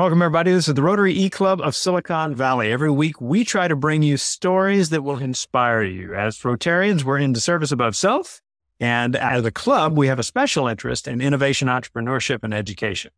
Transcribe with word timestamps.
Welcome, 0.00 0.22
everybody. 0.22 0.52
This 0.52 0.66
is 0.66 0.72
the 0.72 0.82
Rotary 0.82 1.12
E 1.12 1.28
Club 1.28 1.60
of 1.60 1.76
Silicon 1.76 2.34
Valley. 2.34 2.72
Every 2.72 2.90
week, 2.90 3.20
we 3.20 3.44
try 3.44 3.68
to 3.68 3.76
bring 3.76 4.02
you 4.02 4.16
stories 4.16 4.88
that 4.88 5.04
will 5.04 5.18
inspire 5.18 5.82
you. 5.82 6.14
As 6.14 6.38
Rotarians, 6.38 7.04
we're 7.04 7.18
into 7.18 7.38
service 7.38 7.70
above 7.70 7.94
self. 7.94 8.40
And 8.80 9.14
as 9.14 9.44
a 9.44 9.50
club, 9.50 9.98
we 9.98 10.06
have 10.06 10.18
a 10.18 10.22
special 10.22 10.66
interest 10.66 11.06
in 11.06 11.20
innovation, 11.20 11.68
entrepreneurship, 11.68 12.38
and 12.42 12.54
education. 12.54 13.10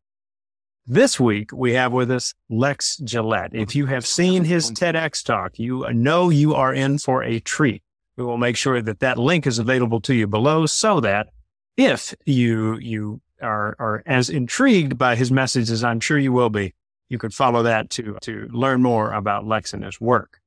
This 0.85 1.21
week, 1.21 1.53
we 1.53 1.75
have 1.75 1.93
with 1.93 2.11
us 2.11 2.35
Lex 2.51 2.97
Gillette. 2.97 3.55
If 3.55 3.77
you 3.77 3.87
have 3.87 4.05
seen 4.05 4.43
his 4.43 4.73
TEDx 4.73 5.25
talk, 5.25 5.61
you 5.61 5.87
know 5.93 6.31
you 6.31 6.57
are 6.57 6.75
in 6.75 6.99
for 6.99 7.23
a 7.23 7.39
treat. 7.39 7.85
We 8.17 8.25
will 8.25 8.39
make 8.39 8.57
sure 8.57 8.83
that 8.83 8.99
that 8.99 9.19
link 9.19 9.47
is 9.47 9.61
available 9.61 10.01
to 10.01 10.15
you 10.15 10.27
below 10.27 10.67
so 10.67 10.99
that 10.99 11.29
if 11.77 12.13
you, 12.27 12.77
you 12.79 13.21
are, 13.43 13.77
are 13.79 14.03
as 14.07 14.31
intrigued 14.31 14.97
by 14.97 15.17
his 15.17 15.31
message 15.31 15.71
as 15.71 15.85
I'm 15.85 16.01
sure 16.01 16.19
you 16.19 16.33
will 16.33 16.51
be, 16.51 16.75
you 17.09 17.19
could 17.19 17.35
follow 17.35 17.63
that 17.63 17.91
to, 17.91 18.17
to 18.23 18.49
learn 18.53 18.83
more 18.83 19.13
about 19.13 19.47
Lex 19.47 19.75
and 19.75 19.85
his 19.85 20.01
work. 20.01 20.41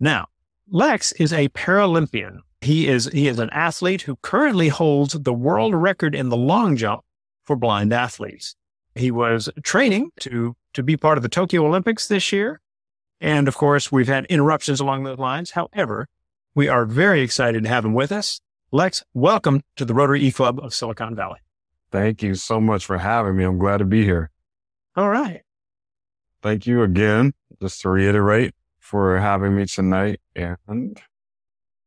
Now, 0.00 0.28
Lex 0.70 1.12
is 1.12 1.32
a 1.32 1.48
Paralympian. 1.50 2.38
He 2.60 2.88
is, 2.88 3.06
he 3.12 3.28
is 3.28 3.38
an 3.38 3.50
athlete 3.50 4.02
who 4.02 4.16
currently 4.22 4.68
holds 4.68 5.14
the 5.14 5.32
world 5.32 5.74
record 5.74 6.14
in 6.14 6.28
the 6.28 6.36
long 6.36 6.76
jump 6.76 7.02
for 7.44 7.56
blind 7.56 7.92
athletes. 7.92 8.54
He 8.94 9.10
was 9.10 9.48
training 9.62 10.10
to, 10.20 10.56
to 10.74 10.82
be 10.82 10.96
part 10.96 11.18
of 11.18 11.22
the 11.22 11.28
Tokyo 11.28 11.66
Olympics 11.66 12.06
this 12.08 12.32
year. 12.32 12.60
And 13.20 13.48
of 13.48 13.56
course, 13.56 13.90
we've 13.90 14.08
had 14.08 14.26
interruptions 14.26 14.80
along 14.80 15.04
those 15.04 15.18
lines. 15.18 15.52
However, 15.52 16.08
we 16.54 16.68
are 16.68 16.84
very 16.84 17.20
excited 17.20 17.62
to 17.62 17.68
have 17.68 17.84
him 17.84 17.94
with 17.94 18.12
us. 18.12 18.40
Lex, 18.70 19.02
welcome 19.14 19.62
to 19.76 19.84
the 19.84 19.94
Rotary 19.94 20.22
E 20.22 20.32
Club 20.32 20.58
of 20.60 20.74
Silicon 20.74 21.14
Valley. 21.14 21.38
Thank 21.92 22.22
you 22.22 22.34
so 22.34 22.58
much 22.58 22.86
for 22.86 22.96
having 22.96 23.36
me. 23.36 23.44
I'm 23.44 23.58
glad 23.58 23.78
to 23.78 23.84
be 23.84 24.02
here. 24.02 24.30
All 24.96 25.10
right. 25.10 25.42
Thank 26.42 26.66
you 26.66 26.82
again, 26.82 27.34
just 27.60 27.82
to 27.82 27.90
reiterate, 27.90 28.54
for 28.80 29.18
having 29.18 29.54
me 29.54 29.66
tonight. 29.66 30.20
And 30.34 30.98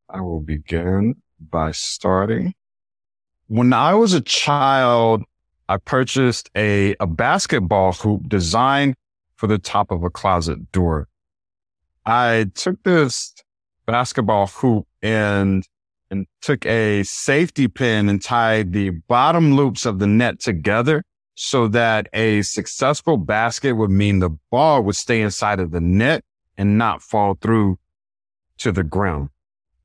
I 0.08 0.20
will 0.20 0.40
begin 0.40 1.16
by 1.40 1.72
starting. 1.72 2.54
When 3.48 3.72
I 3.72 3.94
was 3.94 4.14
a 4.14 4.20
child, 4.20 5.24
I 5.68 5.78
purchased 5.78 6.50
a, 6.56 6.94
a 7.00 7.06
basketball 7.06 7.92
hoop 7.92 8.28
designed 8.28 8.94
for 9.34 9.48
the 9.48 9.58
top 9.58 9.90
of 9.90 10.04
a 10.04 10.10
closet 10.10 10.70
door. 10.70 11.08
I 12.06 12.46
took 12.54 12.80
this 12.84 13.34
basketball 13.86 14.46
hoop 14.46 14.86
and 15.02 15.66
and 16.10 16.26
took 16.40 16.64
a 16.66 17.02
safety 17.02 17.68
pin 17.68 18.08
and 18.08 18.22
tied 18.22 18.72
the 18.72 18.90
bottom 18.90 19.54
loops 19.54 19.86
of 19.86 19.98
the 19.98 20.06
net 20.06 20.40
together 20.40 21.02
so 21.34 21.68
that 21.68 22.08
a 22.12 22.42
successful 22.42 23.16
basket 23.16 23.72
would 23.72 23.90
mean 23.90 24.18
the 24.18 24.36
ball 24.50 24.82
would 24.82 24.96
stay 24.96 25.20
inside 25.20 25.60
of 25.60 25.70
the 25.70 25.80
net 25.80 26.24
and 26.56 26.78
not 26.78 27.02
fall 27.02 27.36
through 27.40 27.78
to 28.58 28.72
the 28.72 28.84
ground. 28.84 29.28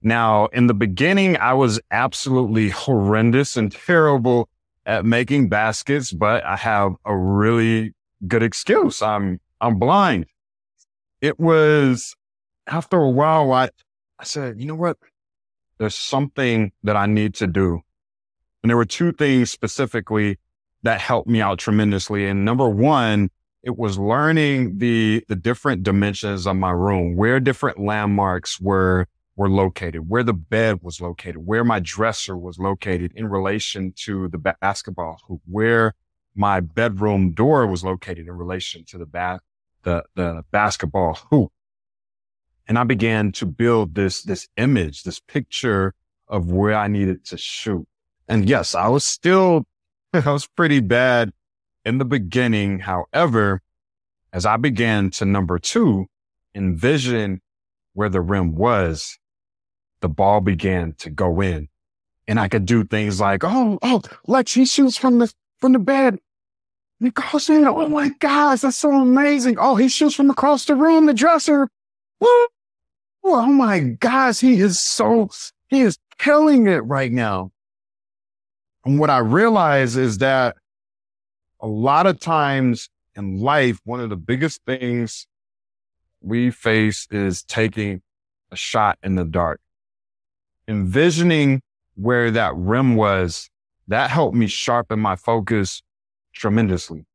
Now, 0.02 0.47
in 0.47 0.67
the 0.67 0.73
beginning, 0.73 1.38
I 1.38 1.53
was 1.53 1.80
absolutely 1.91 2.69
horrendous 2.69 3.58
and 3.58 3.72
terrible 3.72 4.50
at 4.85 5.06
making 5.06 5.50
baskets, 5.50 6.11
but 6.11 6.44
I 6.45 6.56
have 6.56 6.94
a 7.06 7.16
really 7.16 7.94
good 8.28 8.41
excuse. 8.41 9.02
I'm, 9.02 9.39
I'm 9.59 9.78
blind. 9.78 10.25
It 11.19 11.39
was 11.39 12.16
after 12.66 12.97
a 12.97 13.09
while, 13.09 13.52
I, 13.52 13.69
I 14.17 14.23
said, 14.23 14.59
you 14.59 14.66
know 14.66 14.75
what? 14.75 14.97
There's 15.82 15.96
something 15.96 16.72
that 16.84 16.96
I 16.96 17.08
need 17.08 17.34
to 17.36 17.48
do. 17.48 17.82
And 18.62 18.70
there 18.70 18.78
were 18.78 18.86
two 18.86 19.12
things 19.12 19.50
specifically 19.50 20.38
that 20.84 21.02
helped 21.02 21.28
me 21.28 21.42
out 21.42 21.58
tremendously. 21.58 22.28
And 22.28 22.46
number 22.46 22.70
one, 22.70 23.32
it 23.64 23.80
was 23.80 23.98
learning 23.98 24.78
the, 24.78 25.26
the 25.28 25.36
different 25.36 25.82
dimensions 25.82 26.46
of 26.46 26.56
my 26.56 26.70
room, 26.70 27.16
where 27.16 27.40
different 27.40 27.80
landmarks 27.80 28.62
were 28.62 29.08
were 29.36 29.50
located, 29.50 30.08
where 30.08 30.22
the 30.22 30.34
bed 30.34 30.84
was 30.84 31.02
located, 31.02 31.47
where 31.47 31.64
my 31.64 31.80
dresser 31.80 32.38
was 32.38 32.59
located 32.59 33.12
in 33.16 33.28
relation 33.28 33.91
to 34.03 34.28
the 34.28 34.38
basketball 34.38 35.18
hoop, 35.28 35.41
where 35.47 35.96
my 36.36 36.59
bedroom 36.59 37.34
door 37.34 37.66
was 37.66 37.84
located 37.84 38.28
in 38.28 38.34
relation 38.34 38.86
to 38.86 39.00
the 39.00 39.08
ba- 39.08 39.40
the, 39.81 40.03
the 40.14 40.44
basketball 40.52 41.18
hoop. 41.31 41.52
And 42.72 42.80
I 42.80 42.86
began 42.86 43.34
to 43.34 43.46
build 43.46 43.96
this, 43.96 44.24
this 44.24 44.48
image, 44.56 45.04
this 45.04 45.20
picture 45.20 45.94
of 46.30 46.54
where 46.54 46.74
I 46.74 46.88
needed 46.88 47.26
to 47.26 47.38
shoot. 47.38 47.86
And 48.30 48.48
yes, 48.48 48.76
I 48.76 48.88
was 48.88 49.04
still, 49.04 49.66
I 50.14 50.32
was 50.32 50.48
pretty 50.48 50.80
bad 50.80 51.34
in 51.84 51.98
the 51.98 52.06
beginning. 52.06 52.80
However, 52.80 53.62
as 54.32 54.46
I 54.46 54.56
began 54.56 55.09
to 55.09 55.26
number 55.26 55.59
two, 55.59 56.06
envision 56.56 57.42
where 57.92 58.08
the 58.08 58.22
rim 58.22 58.56
was, 58.56 59.20
the 60.00 60.08
ball 60.08 60.40
began 60.40 60.94
to 61.00 61.09
go 61.09 61.42
in. 61.42 61.68
And 62.26 62.40
I 62.40 62.48
could 62.48 62.66
do 62.66 62.86
things 62.86 63.20
like, 63.20 63.44
oh, 63.44 63.80
oh, 63.82 64.02
Lex, 64.28 64.53
he 64.53 64.66
shoots 64.66 64.96
from 64.96 65.20
the, 65.20 65.34
from 65.58 65.74
the 65.74 65.80
bed. 65.80 66.20
Goes 67.02 67.50
in. 67.50 67.68
Oh 67.68 67.90
my 67.90 68.12
gosh, 68.20 68.62
that's 68.62 68.78
so 68.78 68.94
amazing. 68.94 69.58
Oh, 69.59 69.76
he 69.76 69.90
shoots 69.90 70.16
from 70.16 70.30
across 70.30 70.64
the 70.64 70.76
room, 70.76 71.06
the 71.06 71.14
dresser. 71.14 71.68
Woo! 72.22 72.48
Oh 73.24 73.46
my 73.46 73.80
gosh, 73.80 74.40
he 74.40 74.59
is 74.59 74.80
so, 74.80 75.30
he 75.70 75.82
is 75.82 75.98
killing 76.18 76.68
it 76.68 76.80
right 76.80 77.12
now. 77.12 77.52
And 78.86 79.00
what 79.00 79.09
I 79.09 79.20
realize 79.20 79.96
is 79.96 80.18
that 80.20 80.58
a 81.59 81.68
lot 81.68 82.08
of 82.08 82.20
times 82.20 82.90
in 83.16 83.40
life, 83.40 83.80
one 83.84 84.00
of 84.00 84.09
the 84.09 84.18
biggest 84.18 84.62
things 84.66 85.28
we 86.22 86.50
face 86.50 87.08
is 87.12 87.44
taking 87.44 88.02
a 88.52 88.56
shot 88.56 88.98
in 89.04 89.16
the 89.16 89.26
dark 89.26 89.59
envisioning 90.68 91.62
where 91.96 92.32
that 92.32 92.56
rim 92.56 92.96
was, 92.96 93.50
that 93.88 94.09
helped 94.09 94.36
me 94.36 94.48
sharpen 94.48 95.00
my 95.00 95.16
focus 95.16 95.84
tremendously. 96.34 97.06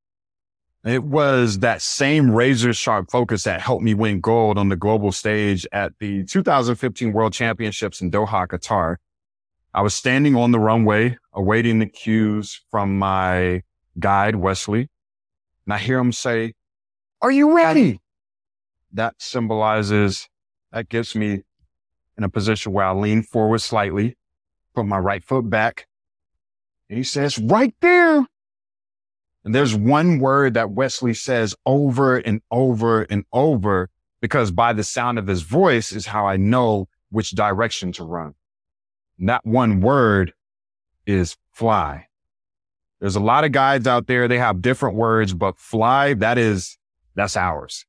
It 0.86 1.02
was 1.02 1.58
that 1.58 1.82
same 1.82 2.30
razor 2.30 2.72
sharp 2.72 3.10
focus 3.10 3.42
that 3.42 3.60
helped 3.60 3.82
me 3.82 3.92
win 3.92 4.20
gold 4.20 4.56
on 4.56 4.68
the 4.68 4.76
global 4.76 5.10
stage 5.10 5.66
at 5.72 5.92
the 5.98 6.22
2015 6.22 7.12
World 7.12 7.32
Championships 7.32 8.00
in 8.00 8.12
Doha, 8.12 8.46
Qatar. 8.46 8.96
I 9.74 9.82
was 9.82 9.94
standing 9.94 10.36
on 10.36 10.52
the 10.52 10.60
runway 10.60 11.18
awaiting 11.32 11.80
the 11.80 11.86
cues 11.86 12.62
from 12.70 13.00
my 13.00 13.64
guide, 13.98 14.36
Wesley. 14.36 14.88
And 15.66 15.74
I 15.74 15.78
hear 15.78 15.98
him 15.98 16.12
say, 16.12 16.54
are 17.20 17.32
you 17.32 17.56
ready? 17.56 18.00
That 18.92 19.16
symbolizes, 19.18 20.28
that 20.70 20.88
gives 20.88 21.16
me 21.16 21.42
in 22.16 22.22
a 22.22 22.28
position 22.28 22.72
where 22.72 22.84
I 22.84 22.92
lean 22.92 23.24
forward 23.24 23.58
slightly, 23.58 24.16
put 24.72 24.86
my 24.86 24.98
right 24.98 25.24
foot 25.24 25.50
back. 25.50 25.88
And 26.88 26.96
he 26.96 27.02
says, 27.02 27.40
right 27.40 27.74
there. 27.80 28.24
And 29.46 29.54
there's 29.54 29.76
one 29.76 30.18
word 30.18 30.54
that 30.54 30.72
Wesley 30.72 31.14
says 31.14 31.54
over 31.64 32.16
and 32.16 32.42
over 32.50 33.02
and 33.02 33.24
over 33.32 33.88
because 34.20 34.50
by 34.50 34.72
the 34.72 34.82
sound 34.82 35.20
of 35.20 35.28
his 35.28 35.42
voice 35.42 35.92
is 35.92 36.04
how 36.04 36.26
I 36.26 36.36
know 36.36 36.88
which 37.10 37.30
direction 37.30 37.92
to 37.92 38.02
run. 38.02 38.34
And 39.20 39.28
that 39.28 39.46
one 39.46 39.80
word 39.80 40.34
is 41.06 41.36
fly. 41.52 42.08
There's 42.98 43.14
a 43.14 43.20
lot 43.20 43.44
of 43.44 43.52
guides 43.52 43.86
out 43.86 44.08
there. 44.08 44.26
They 44.26 44.38
have 44.38 44.62
different 44.62 44.96
words, 44.96 45.32
but 45.32 45.58
fly, 45.58 46.14
that 46.14 46.38
is, 46.38 46.76
that's 47.14 47.36
ours. 47.36 47.86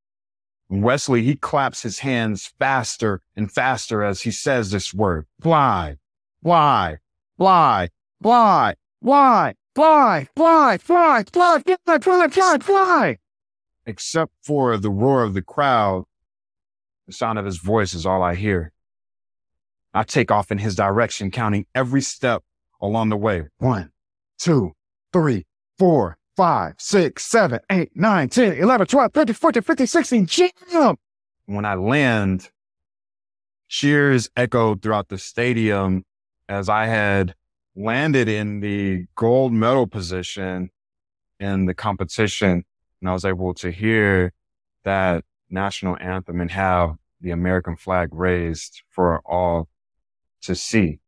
Wesley, 0.69 1.23
he 1.23 1.35
claps 1.35 1.81
his 1.81 1.99
hands 1.99 2.53
faster 2.59 3.23
and 3.35 3.51
faster 3.51 4.03
as 4.03 4.21
he 4.21 4.29
says 4.29 4.69
this 4.69 4.93
word. 4.93 5.25
Fly, 5.41 5.97
fly, 6.43 6.99
fly, 7.35 7.89
fly, 8.21 8.75
fly, 9.01 9.55
fly, 9.77 10.27
fly, 10.35 10.75
fly, 10.79 11.23
fly, 11.31 11.61
get 11.63 11.79
fly, 11.85 11.99
fly, 11.99 12.27
fly, 12.27 12.57
fly. 12.57 13.17
Except 13.85 14.31
for 14.41 14.75
the 14.75 14.89
roar 14.89 15.21
of 15.23 15.35
the 15.35 15.43
crowd, 15.43 16.05
the 17.05 17.13
sound 17.13 17.37
of 17.37 17.45
his 17.45 17.57
voice 17.57 17.93
is 17.93 18.03
all 18.03 18.23
I 18.23 18.33
hear. 18.33 18.71
I 19.93 20.01
take 20.01 20.31
off 20.31 20.51
in 20.51 20.57
his 20.57 20.75
direction, 20.75 21.29
counting 21.29 21.67
every 21.75 22.01
step 22.01 22.41
along 22.81 23.09
the 23.09 23.17
way. 23.17 23.43
One, 23.59 23.91
two, 24.39 24.73
three, 25.13 25.45
four, 25.77 26.17
5, 26.35 26.73
6, 26.77 27.23
7, 27.23 27.59
8, 27.69 27.91
9, 27.95 28.29
10, 28.29 28.53
11, 28.53 28.87
12, 28.87 29.13
13, 29.13 29.33
14, 29.33 29.61
15, 29.63 29.87
16, 29.87 30.25
jump! 30.71 30.99
When 31.45 31.65
I 31.65 31.75
land, 31.75 32.49
cheers 33.67 34.29
echoed 34.35 34.81
throughout 34.81 35.09
the 35.09 35.17
stadium 35.19 36.03
as 36.49 36.67
I 36.67 36.87
had 36.87 37.35
landed 37.77 38.27
in 38.27 38.59
the 38.59 39.05
gold 39.15 39.53
medal 39.53 39.85
position 39.85 40.69
in 41.39 41.65
the 41.65 41.73
competition. 41.73 42.65
And 42.99 43.09
I 43.09 43.13
was 43.13 43.23
able 43.23 43.53
to 43.55 43.71
hear 43.71 44.33
that 44.83 45.23
national 45.49 45.97
anthem 46.01 46.41
and 46.41 46.49
have 46.51 46.95
the 47.21 47.31
American 47.31 47.75
flag 47.75 48.09
raised 48.11 48.81
for 48.89 49.19
all 49.25 49.69
to 50.41 50.55
see. 50.55 50.99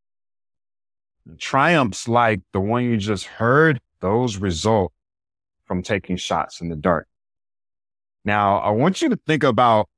Triumphs 1.38 2.08
like 2.08 2.42
the 2.54 2.60
one 2.60 2.84
you 2.84 2.98
just 2.98 3.26
heard, 3.26 3.80
those 4.00 4.38
result 4.38 4.94
from 5.66 5.84
taking 5.84 6.18
shots 6.18 6.62
in 6.62 6.70
the 6.70 6.76
dark. 6.76 7.08
Now, 8.26 8.58
I 8.58 8.70
want 8.70 9.02
you 9.02 9.10
to 9.10 9.20
think 9.28 9.44
about 9.44 9.90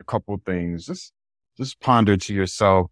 a 0.00 0.04
couple 0.04 0.40
things. 0.44 0.86
Just, 0.86 1.12
just 1.56 1.80
ponder 1.80 2.16
to 2.16 2.34
yourself. 2.34 2.90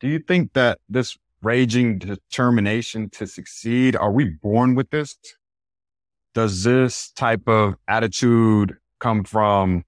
Do 0.00 0.08
you 0.08 0.18
think 0.18 0.52
that 0.52 0.78
this 0.88 1.16
raging 1.46 1.96
determination 1.96 3.08
to 3.08 3.24
succeed, 3.24 3.94
are 3.94 4.10
we 4.10 4.24
born 4.24 4.74
with 4.74 4.90
this? 4.90 5.16
Does 6.34 6.64
this 6.64 7.12
type 7.12 7.48
of 7.48 7.76
attitude 7.86 8.76
come 8.98 9.22
from 9.22 9.84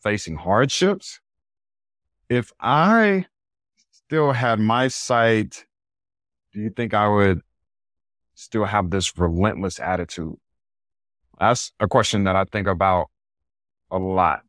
facing 0.00 0.36
hardships? 0.36 1.18
If 2.28 2.52
I 2.60 3.26
still 3.90 4.30
had 4.30 4.60
my 4.60 4.86
sight, 4.86 5.66
do 6.52 6.60
you 6.60 6.70
think 6.70 6.94
I 6.94 7.08
would 7.08 7.40
still 8.34 8.64
have 8.64 8.90
this 8.90 9.18
relentless 9.18 9.80
attitude? 9.80 10.36
That's 11.40 11.72
a 11.80 11.88
question 11.88 12.24
that 12.24 12.36
I 12.36 12.44
think 12.44 12.68
about 12.68 13.06
a 13.90 13.98
lot. 13.98 14.42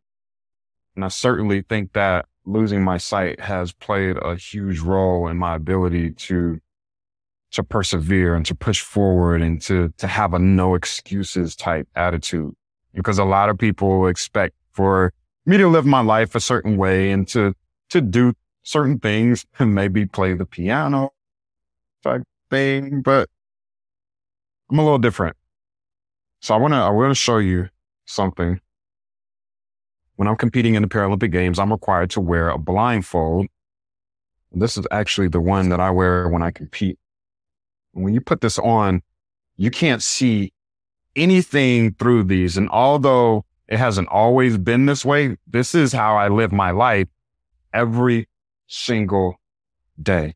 And 0.95 1.03
I 1.03 1.07
certainly 1.07 1.63
think 1.63 1.93
that 1.93 2.27
losing 2.45 2.83
my 2.83 2.97
sight 2.97 3.39
has 3.39 3.71
played 3.71 4.17
a 4.21 4.35
huge 4.35 4.79
role 4.79 5.27
in 5.27 5.37
my 5.37 5.55
ability 5.55 6.11
to 6.11 6.59
to 7.51 7.63
persevere 7.63 8.33
and 8.33 8.45
to 8.47 8.55
push 8.55 8.81
forward 8.81 9.41
and 9.41 9.61
to 9.61 9.93
to 9.97 10.07
have 10.07 10.33
a 10.33 10.39
no 10.39 10.75
excuses 10.75 11.55
type 11.55 11.87
attitude. 11.95 12.53
Because 12.93 13.19
a 13.19 13.23
lot 13.23 13.49
of 13.49 13.57
people 13.57 14.07
expect 14.07 14.55
for 14.71 15.13
me 15.45 15.57
to 15.57 15.67
live 15.67 15.85
my 15.85 16.01
life 16.01 16.35
a 16.35 16.39
certain 16.39 16.77
way 16.77 17.11
and 17.11 17.27
to 17.29 17.53
to 17.89 18.01
do 18.01 18.33
certain 18.63 18.99
things 18.99 19.45
and 19.59 19.75
maybe 19.75 20.05
play 20.05 20.33
the 20.33 20.45
piano 20.45 21.11
type 22.03 22.23
thing 22.49 23.01
but 23.01 23.29
I'm 24.69 24.79
a 24.79 24.83
little 24.83 24.97
different. 24.97 25.37
So 26.41 26.55
I 26.55 26.57
want 26.57 26.73
to 26.73 26.77
I 26.77 26.89
want 26.89 27.11
to 27.11 27.15
show 27.15 27.37
you 27.37 27.69
something 28.05 28.59
when 30.23 30.29
I'm 30.29 30.37
competing 30.37 30.75
in 30.75 30.81
the 30.81 30.87
Paralympic 30.87 31.33
Games, 31.33 31.59
I'm 31.59 31.73
required 31.73 32.09
to 32.11 32.21
wear 32.21 32.47
a 32.47 32.57
blindfold. 32.57 33.47
This 34.53 34.77
is 34.77 34.87
actually 34.89 35.27
the 35.27 35.41
one 35.41 35.67
that 35.67 35.81
I 35.81 35.89
wear 35.89 36.29
when 36.29 36.41
I 36.41 36.49
compete. 36.49 36.97
When 37.91 38.13
you 38.13 38.21
put 38.21 38.39
this 38.39 38.57
on, 38.57 39.01
you 39.57 39.69
can't 39.69 40.01
see 40.01 40.53
anything 41.13 41.95
through 41.95 42.23
these. 42.23 42.55
And 42.55 42.69
although 42.69 43.43
it 43.67 43.79
hasn't 43.79 44.07
always 44.07 44.57
been 44.57 44.85
this 44.85 45.03
way, 45.03 45.35
this 45.45 45.75
is 45.75 45.91
how 45.91 46.15
I 46.15 46.29
live 46.29 46.53
my 46.53 46.71
life 46.71 47.09
every 47.73 48.29
single 48.67 49.41
day. 50.01 50.35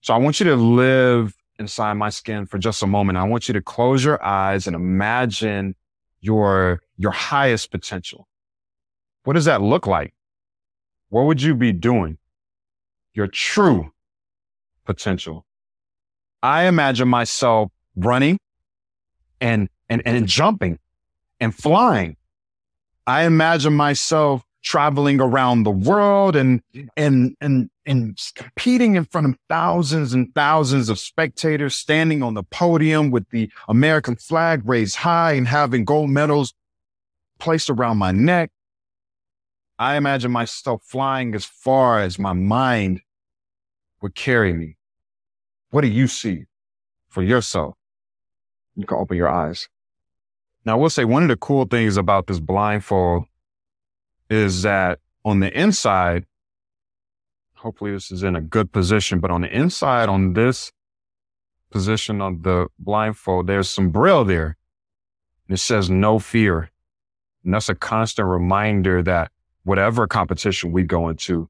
So 0.00 0.14
I 0.14 0.16
want 0.16 0.40
you 0.40 0.46
to 0.46 0.56
live 0.56 1.36
inside 1.60 1.92
my 1.92 2.08
skin 2.08 2.44
for 2.44 2.58
just 2.58 2.82
a 2.82 2.88
moment. 2.88 3.18
I 3.18 3.22
want 3.22 3.46
you 3.46 3.54
to 3.54 3.62
close 3.62 4.04
your 4.04 4.20
eyes 4.20 4.66
and 4.66 4.74
imagine 4.74 5.76
your, 6.20 6.82
your 6.96 7.12
highest 7.12 7.70
potential. 7.70 8.26
What 9.24 9.34
does 9.34 9.44
that 9.44 9.60
look 9.60 9.86
like? 9.86 10.14
What 11.08 11.26
would 11.26 11.42
you 11.42 11.54
be 11.54 11.72
doing? 11.72 12.18
Your 13.14 13.26
true 13.26 13.92
potential. 14.84 15.44
I 16.42 16.64
imagine 16.64 17.08
myself 17.08 17.70
running 17.96 18.38
and, 19.40 19.68
and, 19.88 20.02
and 20.04 20.26
jumping 20.26 20.78
and 21.38 21.54
flying. 21.54 22.16
I 23.06 23.24
imagine 23.24 23.74
myself 23.74 24.42
traveling 24.62 25.20
around 25.20 25.62
the 25.62 25.70
world 25.70 26.36
and, 26.36 26.62
and, 26.96 27.34
and, 27.40 27.70
and 27.86 28.18
competing 28.34 28.94
in 28.94 29.04
front 29.04 29.26
of 29.26 29.36
thousands 29.48 30.12
and 30.12 30.34
thousands 30.34 30.88
of 30.88 30.98
spectators 30.98 31.74
standing 31.74 32.22
on 32.22 32.34
the 32.34 32.42
podium 32.42 33.10
with 33.10 33.28
the 33.30 33.50
American 33.68 34.16
flag 34.16 34.62
raised 34.64 34.96
high 34.96 35.32
and 35.32 35.48
having 35.48 35.84
gold 35.84 36.10
medals 36.10 36.54
placed 37.38 37.70
around 37.70 37.96
my 37.96 38.12
neck. 38.12 38.50
I 39.80 39.96
imagine 39.96 40.30
myself 40.30 40.82
flying 40.84 41.34
as 41.34 41.46
far 41.46 42.00
as 42.00 42.18
my 42.18 42.34
mind 42.34 43.00
would 44.02 44.14
carry 44.14 44.52
me. 44.52 44.76
What 45.70 45.80
do 45.80 45.88
you 45.88 46.06
see 46.06 46.44
for 47.08 47.22
yourself? 47.22 47.76
You 48.76 48.84
can 48.84 48.98
open 48.98 49.16
your 49.16 49.30
eyes. 49.30 49.70
Now, 50.66 50.74
I 50.74 50.76
will 50.76 50.90
say 50.90 51.06
one 51.06 51.22
of 51.22 51.30
the 51.30 51.36
cool 51.38 51.64
things 51.64 51.96
about 51.96 52.26
this 52.26 52.40
blindfold 52.40 53.24
is 54.28 54.60
that 54.62 54.98
on 55.24 55.40
the 55.40 55.50
inside, 55.58 56.26
hopefully 57.54 57.92
this 57.92 58.10
is 58.10 58.22
in 58.22 58.36
a 58.36 58.42
good 58.42 58.72
position, 58.72 59.18
but 59.18 59.30
on 59.30 59.40
the 59.40 59.48
inside, 59.48 60.10
on 60.10 60.34
this 60.34 60.72
position 61.70 62.20
of 62.20 62.42
the 62.42 62.66
blindfold, 62.78 63.46
there's 63.46 63.70
some 63.70 63.88
braille 63.88 64.26
there. 64.26 64.58
It 65.48 65.56
says 65.56 65.88
no 65.88 66.18
fear. 66.18 66.70
And 67.44 67.54
that's 67.54 67.70
a 67.70 67.74
constant 67.74 68.28
reminder 68.28 69.02
that 69.04 69.32
whatever 69.64 70.06
competition 70.06 70.72
we 70.72 70.82
go 70.82 71.08
into, 71.08 71.48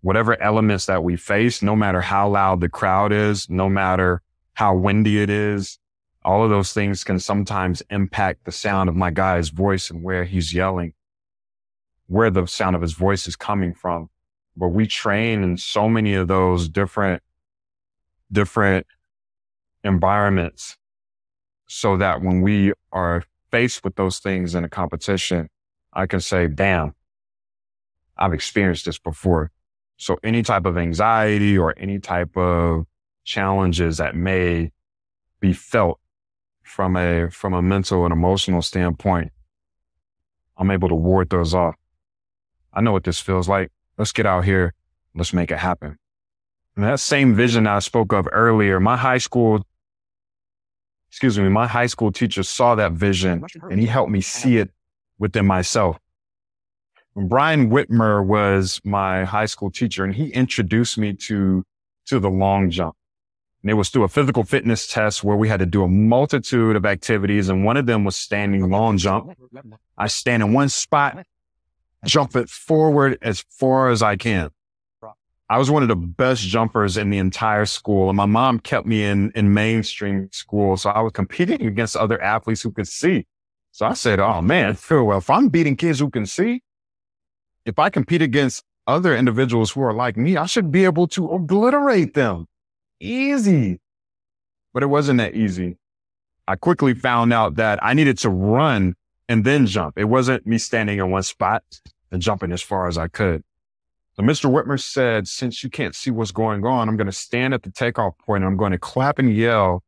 whatever 0.00 0.40
elements 0.42 0.86
that 0.86 1.04
we 1.04 1.16
face, 1.16 1.62
no 1.62 1.76
matter 1.76 2.00
how 2.00 2.28
loud 2.28 2.60
the 2.60 2.68
crowd 2.68 3.12
is, 3.12 3.48
no 3.48 3.68
matter 3.68 4.22
how 4.54 4.74
windy 4.74 5.22
it 5.22 5.30
is, 5.30 5.78
all 6.24 6.44
of 6.44 6.50
those 6.50 6.72
things 6.72 7.04
can 7.04 7.18
sometimes 7.18 7.82
impact 7.90 8.44
the 8.44 8.52
sound 8.52 8.88
of 8.88 8.96
my 8.96 9.10
guy's 9.10 9.48
voice 9.48 9.90
and 9.90 10.02
where 10.02 10.24
he's 10.24 10.54
yelling, 10.54 10.92
where 12.06 12.30
the 12.30 12.46
sound 12.46 12.76
of 12.76 12.82
his 12.82 12.92
voice 12.92 13.26
is 13.26 13.36
coming 13.36 13.74
from. 13.74 14.08
But 14.56 14.68
we 14.68 14.86
train 14.86 15.42
in 15.42 15.56
so 15.56 15.88
many 15.88 16.14
of 16.14 16.28
those 16.28 16.68
different, 16.68 17.22
different 18.30 18.86
environments 19.82 20.76
so 21.66 21.96
that 21.96 22.22
when 22.22 22.42
we 22.42 22.72
are 22.92 23.24
faced 23.50 23.82
with 23.82 23.96
those 23.96 24.18
things 24.18 24.54
in 24.54 24.62
a 24.64 24.68
competition, 24.68 25.48
I 25.92 26.06
can 26.06 26.20
say, 26.20 26.46
damn, 26.46 26.94
I've 28.16 28.32
experienced 28.32 28.84
this 28.84 28.98
before. 28.98 29.50
So 29.96 30.18
any 30.22 30.42
type 30.42 30.66
of 30.66 30.76
anxiety 30.76 31.56
or 31.56 31.74
any 31.78 31.98
type 31.98 32.36
of 32.36 32.86
challenges 33.24 33.98
that 33.98 34.16
may 34.16 34.72
be 35.40 35.52
felt 35.52 36.00
from 36.62 36.96
a, 36.96 37.30
from 37.30 37.54
a 37.54 37.62
mental 37.62 38.04
and 38.04 38.12
emotional 38.12 38.62
standpoint, 38.62 39.32
I'm 40.56 40.70
able 40.70 40.88
to 40.88 40.94
ward 40.94 41.30
those 41.30 41.54
off. 41.54 41.76
I 42.72 42.80
know 42.80 42.92
what 42.92 43.04
this 43.04 43.20
feels 43.20 43.48
like. 43.48 43.70
Let's 43.98 44.12
get 44.12 44.26
out 44.26 44.44
here. 44.44 44.74
Let's 45.14 45.32
make 45.32 45.50
it 45.50 45.58
happen. 45.58 45.98
And 46.76 46.84
that 46.84 47.00
same 47.00 47.34
vision 47.34 47.66
I 47.66 47.80
spoke 47.80 48.12
of 48.12 48.26
earlier, 48.32 48.80
my 48.80 48.96
high 48.96 49.18
school, 49.18 49.62
excuse 51.10 51.38
me, 51.38 51.48
my 51.48 51.66
high 51.66 51.86
school 51.86 52.10
teacher 52.10 52.42
saw 52.42 52.74
that 52.76 52.92
vision 52.92 53.44
and 53.70 53.78
he 53.78 53.86
helped 53.86 54.10
me 54.10 54.22
see 54.22 54.56
it 54.56 54.70
within 55.18 55.46
myself. 55.46 55.98
Brian 57.14 57.70
Whitmer 57.70 58.24
was 58.24 58.80
my 58.84 59.24
high 59.24 59.46
school 59.46 59.70
teacher 59.70 60.04
and 60.04 60.14
he 60.14 60.30
introduced 60.30 60.96
me 60.96 61.12
to, 61.14 61.64
to 62.06 62.18
the 62.18 62.30
long 62.30 62.70
jump. 62.70 62.96
And 63.62 63.70
it 63.70 63.74
was 63.74 63.90
through 63.90 64.04
a 64.04 64.08
physical 64.08 64.42
fitness 64.44 64.86
test 64.88 65.22
where 65.22 65.36
we 65.36 65.48
had 65.48 65.60
to 65.60 65.66
do 65.66 65.84
a 65.84 65.88
multitude 65.88 66.74
of 66.74 66.84
activities. 66.84 67.48
And 67.48 67.64
one 67.64 67.76
of 67.76 67.86
them 67.86 68.04
was 68.04 68.16
standing 68.16 68.68
long 68.70 68.98
jump. 68.98 69.38
I 69.96 70.08
stand 70.08 70.42
in 70.42 70.52
one 70.52 70.68
spot, 70.68 71.24
jump 72.04 72.34
it 72.34 72.48
forward 72.48 73.18
as 73.22 73.44
far 73.50 73.90
as 73.90 74.02
I 74.02 74.16
can. 74.16 74.50
I 75.48 75.58
was 75.58 75.70
one 75.70 75.82
of 75.82 75.88
the 75.88 75.96
best 75.96 76.42
jumpers 76.42 76.96
in 76.96 77.10
the 77.10 77.18
entire 77.18 77.66
school. 77.66 78.08
And 78.08 78.16
my 78.16 78.26
mom 78.26 78.58
kept 78.58 78.86
me 78.86 79.04
in, 79.04 79.30
in 79.34 79.52
mainstream 79.52 80.30
school. 80.32 80.78
So 80.78 80.88
I 80.90 81.00
was 81.02 81.12
competing 81.12 81.66
against 81.66 81.94
other 81.94 82.20
athletes 82.22 82.62
who 82.62 82.72
could 82.72 82.88
see. 82.88 83.26
So 83.70 83.86
I 83.86 83.92
said, 83.92 84.18
Oh 84.18 84.40
man, 84.40 84.78
well, 84.90 85.18
if 85.18 85.28
I'm 85.28 85.50
beating 85.50 85.76
kids 85.76 86.00
who 86.00 86.10
can 86.10 86.26
see, 86.26 86.62
if 87.64 87.78
I 87.78 87.90
compete 87.90 88.22
against 88.22 88.64
other 88.86 89.16
individuals 89.16 89.70
who 89.70 89.82
are 89.82 89.92
like 89.92 90.16
me, 90.16 90.36
I 90.36 90.46
should 90.46 90.70
be 90.70 90.84
able 90.84 91.06
to 91.08 91.28
obliterate 91.28 92.14
them. 92.14 92.46
Easy. 93.00 93.80
But 94.72 94.82
it 94.82 94.86
wasn't 94.86 95.18
that 95.18 95.34
easy. 95.34 95.76
I 96.48 96.56
quickly 96.56 96.94
found 96.94 97.32
out 97.32 97.56
that 97.56 97.78
I 97.82 97.94
needed 97.94 98.18
to 98.18 98.30
run 98.30 98.94
and 99.28 99.44
then 99.44 99.66
jump. 99.66 99.98
It 99.98 100.04
wasn't 100.04 100.46
me 100.46 100.58
standing 100.58 100.98
in 100.98 101.10
one 101.10 101.22
spot 101.22 101.62
and 102.10 102.20
jumping 102.20 102.52
as 102.52 102.62
far 102.62 102.88
as 102.88 102.98
I 102.98 103.08
could. 103.08 103.44
So 104.14 104.22
Mr. 104.22 104.50
Whitmer 104.50 104.80
said, 104.80 105.26
since 105.26 105.62
you 105.62 105.70
can't 105.70 105.94
see 105.94 106.10
what's 106.10 106.32
going 106.32 106.66
on, 106.66 106.88
I'm 106.88 106.96
going 106.96 107.06
to 107.06 107.12
stand 107.12 107.54
at 107.54 107.62
the 107.62 107.70
takeoff 107.70 108.18
point 108.18 108.42
and 108.42 108.50
I'm 108.50 108.58
going 108.58 108.72
to 108.72 108.78
clap 108.78 109.18
and 109.18 109.34
yell. 109.34 109.82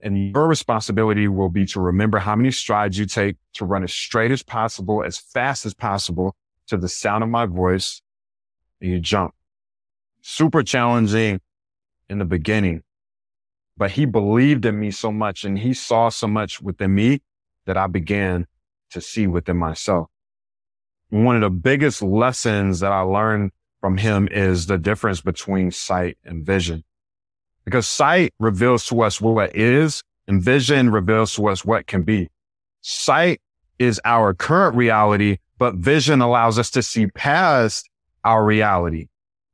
And 0.00 0.32
your 0.32 0.48
responsibility 0.48 1.28
will 1.28 1.48
be 1.48 1.64
to 1.66 1.80
remember 1.80 2.18
how 2.18 2.34
many 2.34 2.50
strides 2.50 2.98
you 2.98 3.06
take 3.06 3.36
to 3.54 3.64
run 3.64 3.84
as 3.84 3.92
straight 3.92 4.32
as 4.32 4.42
possible, 4.42 5.04
as 5.04 5.16
fast 5.16 5.64
as 5.64 5.72
possible, 5.72 6.34
to 6.68 6.76
the 6.76 6.88
sound 6.88 7.22
of 7.22 7.30
my 7.30 7.46
voice 7.46 8.02
and 8.80 8.90
you 8.90 9.00
jump. 9.00 9.34
Super 10.20 10.62
challenging 10.62 11.40
in 12.08 12.18
the 12.18 12.24
beginning, 12.24 12.82
but 13.76 13.92
he 13.92 14.04
believed 14.04 14.64
in 14.64 14.78
me 14.78 14.90
so 14.90 15.10
much 15.10 15.44
and 15.44 15.58
he 15.58 15.74
saw 15.74 16.08
so 16.08 16.26
much 16.26 16.60
within 16.60 16.94
me 16.94 17.20
that 17.66 17.76
I 17.76 17.86
began 17.86 18.46
to 18.90 19.00
see 19.00 19.26
within 19.26 19.56
myself. 19.56 20.08
One 21.10 21.36
of 21.36 21.42
the 21.42 21.50
biggest 21.50 22.02
lessons 22.02 22.80
that 22.80 22.92
I 22.92 23.00
learned 23.00 23.50
from 23.80 23.98
him 23.98 24.28
is 24.30 24.66
the 24.66 24.78
difference 24.78 25.20
between 25.20 25.70
sight 25.70 26.16
and 26.24 26.46
vision. 26.46 26.84
Because 27.64 27.86
sight 27.86 28.32
reveals 28.38 28.86
to 28.86 29.02
us 29.02 29.20
what 29.20 29.54
is 29.56 30.02
and 30.26 30.42
vision 30.42 30.90
reveals 30.90 31.34
to 31.34 31.48
us 31.48 31.64
what 31.64 31.86
can 31.86 32.02
be. 32.02 32.28
Sight 32.80 33.40
is 33.78 34.00
our 34.04 34.34
current 34.34 34.76
reality, 34.76 35.38
but 35.62 35.76
vision 35.76 36.20
allows 36.20 36.58
us 36.58 36.70
to 36.70 36.82
see 36.82 37.06
past 37.06 37.88
our 38.24 38.44
reality. 38.44 39.06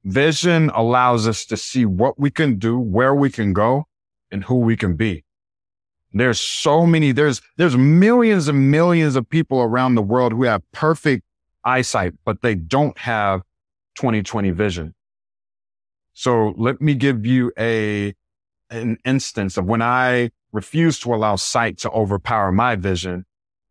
Vision 0.05 0.71
allows 0.71 1.29
us 1.29 1.45
to 1.45 1.55
see 1.55 1.85
what 1.85 2.19
we 2.19 2.31
can 2.31 2.59
do, 2.59 2.79
where 2.79 3.15
we 3.15 3.29
can 3.29 3.53
go, 3.53 3.85
and 4.31 4.43
who 4.45 4.55
we 4.55 4.75
can 4.75 4.97
be. 4.97 5.23
There's 6.15 6.41
so 6.41 6.87
many, 6.87 7.12
there's, 7.12 7.43
there's 7.59 7.77
millions 7.77 8.49
and 8.49 8.71
millions 8.71 9.17
of 9.17 9.29
people 9.29 9.61
around 9.61 9.97
the 9.97 10.03
world 10.03 10.33
who 10.33 10.45
have 10.45 10.62
perfect 10.73 11.25
eyesight, 11.62 12.15
but 12.25 12.41
they 12.41 12.55
don't 12.55 12.97
have 12.97 13.43
2020 13.97 14.50
vision. 14.53 14.95
So 16.15 16.55
let 16.57 16.81
me 16.81 16.95
give 16.95 17.27
you 17.27 17.53
a, 17.59 18.15
an 18.71 18.97
instance 19.05 19.59
of 19.59 19.67
when 19.67 19.83
I 19.83 20.31
refused 20.53 21.03
to 21.03 21.15
allow 21.15 21.37
sight 21.37 21.77
to 21.81 21.91
overpower 21.91 22.50
my 22.50 22.77
vision. 22.77 23.27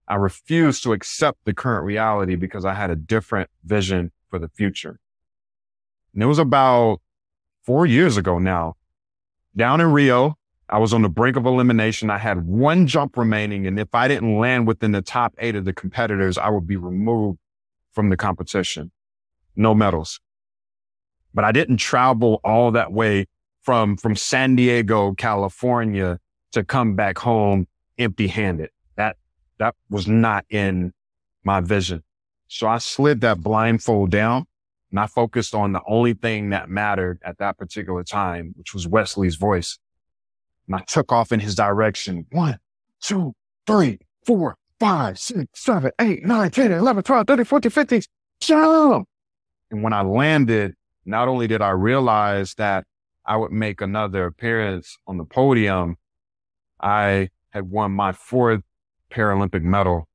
I 0.07 0.15
refused 0.15 0.83
to 0.83 0.93
accept 0.93 1.39
the 1.45 1.53
current 1.53 1.85
reality 1.85 2.35
because 2.35 2.65
I 2.65 2.73
had 2.73 2.89
a 2.89 2.95
different 2.95 3.49
vision 3.63 4.11
for 4.29 4.39
the 4.39 4.47
future. 4.47 4.99
And 6.13 6.23
it 6.23 6.27
was 6.27 6.39
about 6.39 7.01
four 7.63 7.85
years 7.85 8.17
ago 8.17 8.39
now. 8.39 8.75
Down 9.55 9.81
in 9.81 9.91
Rio, 9.91 10.37
I 10.69 10.79
was 10.79 10.93
on 10.93 11.01
the 11.01 11.09
brink 11.09 11.35
of 11.35 11.45
elimination. 11.45 12.09
I 12.09 12.17
had 12.17 12.45
one 12.45 12.87
jump 12.87 13.17
remaining. 13.17 13.67
And 13.67 13.79
if 13.79 13.93
I 13.93 14.07
didn't 14.07 14.37
land 14.37 14.67
within 14.67 14.91
the 14.91 15.01
top 15.01 15.33
eight 15.39 15.55
of 15.55 15.65
the 15.65 15.73
competitors, 15.73 16.37
I 16.37 16.49
would 16.49 16.67
be 16.67 16.77
removed 16.77 17.39
from 17.91 18.09
the 18.09 18.17
competition. 18.17 18.91
No 19.55 19.73
medals. 19.73 20.19
But 21.33 21.43
I 21.43 21.51
didn't 21.51 21.77
travel 21.77 22.39
all 22.43 22.71
that 22.71 22.91
way 22.91 23.27
from, 23.61 23.97
from 23.97 24.15
San 24.15 24.55
Diego, 24.55 25.13
California 25.13 26.19
to 26.51 26.63
come 26.63 26.95
back 26.95 27.17
home 27.17 27.67
empty 27.97 28.27
handed. 28.27 28.69
That, 29.59 29.75
was 29.89 30.07
not 30.07 30.45
in 30.49 30.93
my 31.43 31.61
vision. 31.61 32.03
So 32.47 32.67
I 32.67 32.77
slid 32.77 33.21
that 33.21 33.41
blindfold 33.41 34.11
down 34.11 34.45
and 34.91 34.99
I 34.99 35.07
focused 35.07 35.53
on 35.53 35.73
the 35.73 35.81
only 35.87 36.13
thing 36.13 36.51
that 36.51 36.69
mattered 36.69 37.19
at 37.23 37.37
that 37.39 37.57
particular 37.57 38.03
time, 38.03 38.53
which 38.57 38.73
was 38.73 38.87
Wesley's 38.87 39.35
voice. 39.35 39.77
And 40.67 40.75
I 40.75 40.79
took 40.87 41.11
off 41.11 41.31
in 41.31 41.39
his 41.39 41.55
direction. 41.55 42.25
One, 42.31 42.59
two, 43.01 43.33
three, 43.65 43.99
four, 44.25 44.57
five, 44.79 45.19
six, 45.19 45.47
seven, 45.55 45.91
eight, 45.99 46.25
nine, 46.25 46.51
10, 46.51 46.71
11, 46.71 47.03
12, 47.03 47.27
13, 47.27 47.45
14, 47.45 47.71
15, 47.71 48.01
jump. 48.39 49.07
And 49.71 49.83
when 49.83 49.93
I 49.93 50.01
landed, 50.01 50.75
not 51.05 51.27
only 51.27 51.47
did 51.47 51.61
I 51.61 51.71
realize 51.71 52.53
that 52.55 52.85
I 53.25 53.35
would 53.35 53.51
make 53.51 53.81
another 53.81 54.25
appearance 54.25 54.97
on 55.05 55.17
the 55.17 55.25
podium, 55.25 55.97
I 56.79 57.29
had 57.49 57.69
won 57.69 57.91
my 57.91 58.13
fourth 58.13 58.61
Paralympic 59.11 59.63
medal 59.63 60.07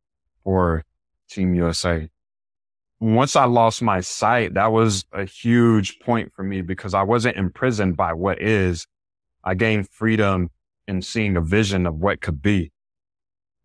for 0.45 0.85
Team 1.29 1.55
USA. 1.55 2.09
Once 3.01 3.35
I 3.35 3.45
lost 3.45 3.83
my 3.83 4.01
sight, 4.01 4.55
that 4.55 4.71
was 4.71 5.05
a 5.13 5.25
huge 5.25 5.99
point 6.01 6.33
for 6.35 6.45
me 6.45 6.61
because 6.61 6.95
I 6.95 7.03
wasn't 7.03 7.37
imprisoned 7.37 7.97
by 7.97 8.13
what 8.13 8.41
is. 8.41 8.87
I 9.43 9.55
gained 9.55 9.89
freedom 9.89 10.51
in 10.87 11.03
seeing 11.03 11.37
a 11.37 11.41
vision 11.41 11.87
of 11.87 11.97
what 11.97 12.21
could 12.21 12.41
be. 12.41 12.71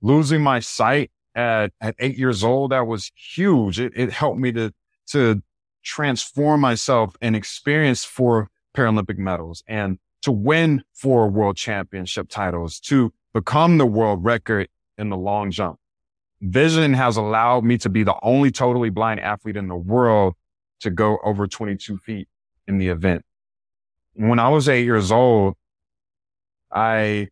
Losing 0.02 0.42
my 0.42 0.60
sight 0.60 1.12
at, 1.36 1.72
at 1.82 1.96
eight 2.00 2.18
years 2.18 2.44
old, 2.44 2.72
that 2.72 2.88
was 2.88 3.12
huge. 3.16 3.80
It, 3.80 3.94
it 3.96 4.12
helped 4.12 4.40
me 4.40 4.52
to, 4.54 4.74
to 5.08 5.42
transform 5.84 6.62
myself 6.62 7.16
and 7.22 7.36
experience 7.36 8.04
four 8.04 8.50
Paralympic 8.76 9.18
medals 9.18 9.64
and 9.68 10.00
to 10.22 10.32
win 10.32 10.84
four 10.94 11.30
world 11.30 11.58
championship 11.58 12.28
titles, 12.30 12.80
to 12.80 13.14
become 13.34 13.78
the 13.78 13.86
world 13.86 14.24
record 14.24 14.68
in 14.98 15.10
the 15.10 15.18
long 15.18 15.52
jump. 15.52 15.80
Vision 16.42 16.94
has 16.94 17.18
allowed 17.18 17.64
me 17.64 17.78
to 17.80 17.90
be 17.90 18.04
the 18.04 18.16
only 18.22 18.52
totally 18.52 18.90
blind 18.90 19.20
athlete 19.20 19.58
in 19.58 19.68
the 19.68 19.76
world 19.76 20.36
to 20.82 20.90
go 20.90 21.18
over 21.24 21.48
22 21.48 21.98
feet 21.98 22.28
in 22.68 22.78
the 22.78 22.90
event. 22.90 23.24
When 24.14 24.40
I 24.40 24.50
was 24.50 24.70
eight 24.70 24.86
years 24.86 25.12
old, 25.12 25.56
I 26.72 27.30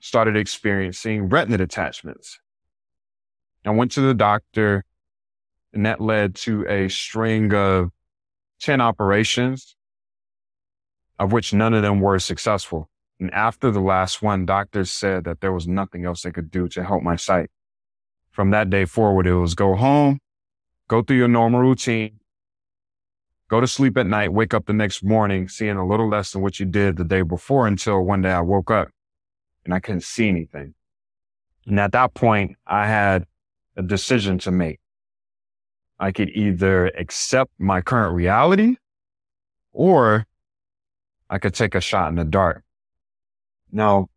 started 0.00 0.36
experiencing 0.36 1.28
retina 1.28 1.58
detachments. 1.58 2.38
I 3.64 3.70
went 3.70 3.92
to 3.92 4.00
the 4.00 4.14
doctor 4.14 4.84
and 5.72 5.84
that 5.86 6.00
led 6.00 6.34
to 6.36 6.66
a 6.68 6.88
string 6.88 7.52
of 7.52 7.90
10 8.60 8.80
operations 8.80 9.76
of 11.18 11.32
which 11.32 11.52
none 11.52 11.74
of 11.74 11.82
them 11.82 12.00
were 12.00 12.18
successful. 12.18 12.88
And 13.18 13.32
after 13.32 13.70
the 13.70 13.80
last 13.80 14.20
one, 14.22 14.44
doctors 14.44 14.90
said 14.90 15.24
that 15.24 15.40
there 15.40 15.52
was 15.52 15.66
nothing 15.66 16.04
else 16.04 16.22
they 16.22 16.30
could 16.30 16.50
do 16.50 16.68
to 16.68 16.84
help 16.84 17.02
my 17.02 17.16
sight. 17.16 17.50
From 18.30 18.50
that 18.50 18.68
day 18.68 18.84
forward, 18.84 19.26
it 19.26 19.34
was 19.34 19.54
go 19.54 19.74
home, 19.74 20.18
go 20.88 21.02
through 21.02 21.16
your 21.16 21.28
normal 21.28 21.60
routine, 21.60 22.20
go 23.48 23.60
to 23.60 23.66
sleep 23.66 23.96
at 23.96 24.06
night, 24.06 24.32
wake 24.32 24.52
up 24.52 24.66
the 24.66 24.74
next 24.74 25.02
morning, 25.02 25.48
seeing 25.48 25.76
a 25.76 25.86
little 25.86 26.08
less 26.08 26.32
than 26.32 26.42
what 26.42 26.60
you 26.60 26.66
did 26.66 26.98
the 26.98 27.04
day 27.04 27.22
before 27.22 27.66
until 27.66 28.02
one 28.02 28.20
day 28.20 28.32
I 28.32 28.40
woke 28.40 28.70
up 28.70 28.88
and 29.64 29.72
I 29.72 29.80
couldn't 29.80 30.02
see 30.02 30.28
anything. 30.28 30.74
And 31.66 31.80
at 31.80 31.92
that 31.92 32.12
point, 32.12 32.56
I 32.66 32.86
had 32.86 33.26
a 33.76 33.82
decision 33.82 34.38
to 34.40 34.50
make. 34.50 34.80
I 35.98 36.12
could 36.12 36.28
either 36.30 36.88
accept 36.88 37.52
my 37.58 37.80
current 37.80 38.14
reality 38.14 38.76
or 39.72 40.26
I 41.30 41.38
could 41.38 41.54
take 41.54 41.74
a 41.74 41.80
shot 41.80 42.10
in 42.10 42.16
the 42.16 42.24
dark. 42.24 42.65
Now, 43.76 44.08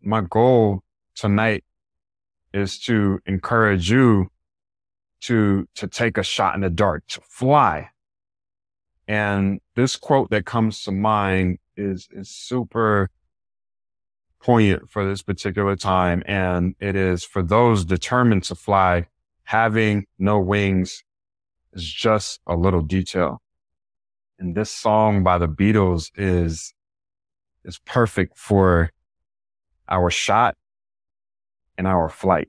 my 0.00 0.22
goal 0.22 0.80
tonight 1.14 1.62
is 2.54 2.78
to 2.84 3.20
encourage 3.26 3.90
you 3.90 4.30
to, 5.24 5.68
to 5.74 5.86
take 5.86 6.16
a 6.16 6.22
shot 6.22 6.54
in 6.54 6.62
the 6.62 6.70
dark, 6.70 7.06
to 7.08 7.20
fly. 7.20 7.90
And 9.06 9.60
this 9.74 9.96
quote 9.96 10.30
that 10.30 10.46
comes 10.46 10.82
to 10.84 10.90
mind 10.90 11.58
is, 11.76 12.08
is 12.10 12.30
super 12.30 13.10
poignant 14.40 14.90
for 14.90 15.06
this 15.06 15.20
particular 15.20 15.76
time. 15.76 16.22
And 16.24 16.76
it 16.80 16.96
is 16.96 17.24
for 17.24 17.42
those 17.42 17.84
determined 17.84 18.44
to 18.44 18.54
fly, 18.54 19.08
having 19.44 20.06
no 20.18 20.40
wings 20.40 21.04
is 21.74 21.84
just 21.84 22.40
a 22.46 22.56
little 22.56 22.80
detail. 22.80 23.42
And 24.38 24.54
this 24.54 24.70
song 24.70 25.22
by 25.22 25.36
the 25.36 25.46
Beatles 25.46 26.10
is, 26.16 26.72
is 27.66 27.78
perfect 27.84 28.38
for 28.38 28.90
our 29.88 30.10
shot 30.10 30.56
and 31.76 31.86
our 31.86 32.08
flight. 32.08 32.48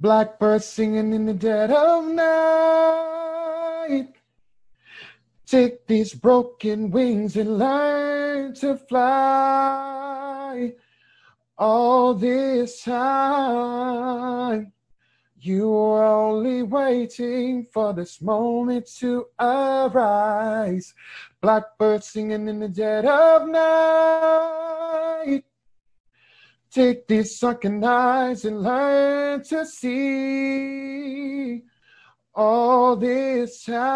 Blackbird 0.00 0.62
singing 0.62 1.14
in 1.14 1.26
the 1.26 1.32
dead 1.32 1.70
of 1.70 2.04
night. 2.06 4.08
Take 5.46 5.86
these 5.86 6.12
broken 6.12 6.90
wings 6.90 7.36
and 7.36 7.58
learn 7.58 8.54
to 8.54 8.76
fly. 8.76 10.72
All 11.56 12.14
this 12.14 12.82
time 12.82 14.72
you 15.44 15.68
were 15.68 16.02
only 16.02 16.62
waiting 16.62 17.66
for 17.70 17.92
this 17.92 18.22
moment 18.22 18.86
to 18.98 19.26
arise. 19.38 20.94
Blackbird 21.42 22.02
singing 22.02 22.48
in 22.48 22.60
the 22.60 22.68
dead 22.68 23.04
of 23.04 23.46
night. 23.48 25.44
Take 26.70 27.06
these 27.06 27.38
sunken 27.38 27.84
eyes 27.84 28.46
and 28.46 28.62
learn 28.62 29.44
to 29.44 29.66
see. 29.66 31.62
All 32.34 32.96
this 32.96 33.64
time, 33.64 33.86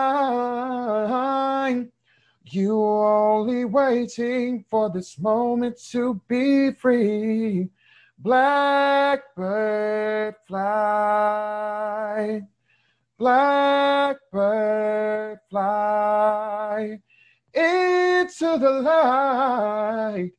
you 2.45 2.78
are 2.78 3.33
only 3.33 3.64
waiting 3.64 4.67
for 4.69 4.90
this 4.90 5.19
moment 5.19 5.81
to 5.93 6.21
be 6.28 6.73
free. 6.73 7.71
Blackbird 8.21 9.15
fly, 10.49 12.41
blackbird 13.17 14.19
fly 15.49 16.99
into 17.55 18.59
the 18.59 18.71
light 18.83 20.33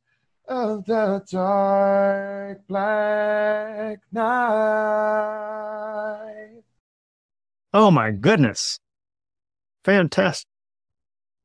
of 0.46 0.84
the 0.84 1.24
dark 1.30 2.66
black 2.68 4.00
night. 4.12 4.30
Oh 7.72 7.90
my 7.90 8.10
goodness. 8.10 8.78
Fantastic. 9.84 10.46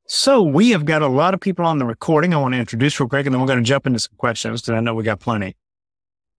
So 0.08 0.44
we 0.44 0.72
have 0.72 0.84
got 0.84 1.01
a 1.01 1.08
lot 1.08 1.34
of 1.34 1.39
people 1.39 1.65
on 1.65 1.77
the 1.77 1.86
recording. 1.86 2.34
I 2.34 2.38
want 2.38 2.56
to 2.56 2.60
introduce 2.60 3.00
real 3.00 3.08
quick 3.08 3.25
and 3.25 3.34
then 3.34 3.39
we're 3.39 3.48
going 3.48 3.63
to 3.63 3.63
jump 3.63 3.88
into 3.88 4.00
some 4.00 4.18
questions 4.18 4.62
because 4.62 4.75
I 4.75 4.82
know 4.82 4.94
we 4.94 5.04
got 5.04 5.22
plenty. 5.22 5.56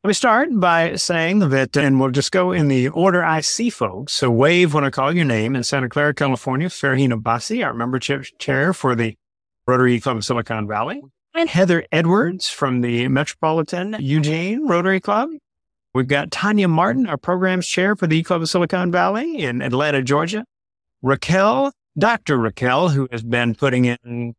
Let 0.04 0.08
me 0.08 0.14
start 0.14 0.48
by 0.52 0.94
saying 0.94 1.40
that, 1.40 1.76
and 1.76 1.98
we'll 1.98 2.10
just 2.10 2.30
go 2.30 2.52
in 2.52 2.68
the 2.68 2.88
order 2.88 3.24
I 3.24 3.40
see 3.40 3.70
folks. 3.70 4.12
So 4.12 4.30
wave 4.30 4.72
when 4.72 4.84
I 4.84 4.90
call 4.90 5.12
your 5.12 5.24
name 5.24 5.56
in 5.56 5.64
Santa 5.64 5.88
Clara, 5.88 6.14
California, 6.14 6.68
Farhina 6.68 7.20
Bassi, 7.20 7.64
our 7.64 7.74
member 7.74 7.98
chair 7.98 8.72
for 8.72 8.94
the 8.94 9.16
Rotary 9.66 9.98
Club 9.98 10.18
of 10.18 10.24
Silicon 10.24 10.68
Valley, 10.68 11.02
and 11.34 11.48
Heather 11.48 11.84
Edwards 11.90 12.48
from 12.48 12.82
the 12.82 13.08
Metropolitan 13.08 13.96
Eugene 13.98 14.68
Rotary 14.68 15.00
Club. 15.00 15.30
We've 15.92 16.06
got 16.06 16.30
Tanya 16.30 16.68
Martin, 16.68 17.06
our 17.06 17.16
programs 17.16 17.66
chair 17.66 17.96
for 17.96 18.06
the 18.06 18.22
Club 18.22 18.42
of 18.42 18.48
Silicon 18.48 18.92
Valley 18.92 19.38
in 19.38 19.60
Atlanta, 19.60 20.02
Georgia. 20.02 20.44
Raquel, 21.02 21.72
Dr. 21.98 22.38
Raquel, 22.38 22.90
who 22.90 23.08
has 23.10 23.22
been 23.22 23.54
putting 23.54 23.86
in 23.86 24.34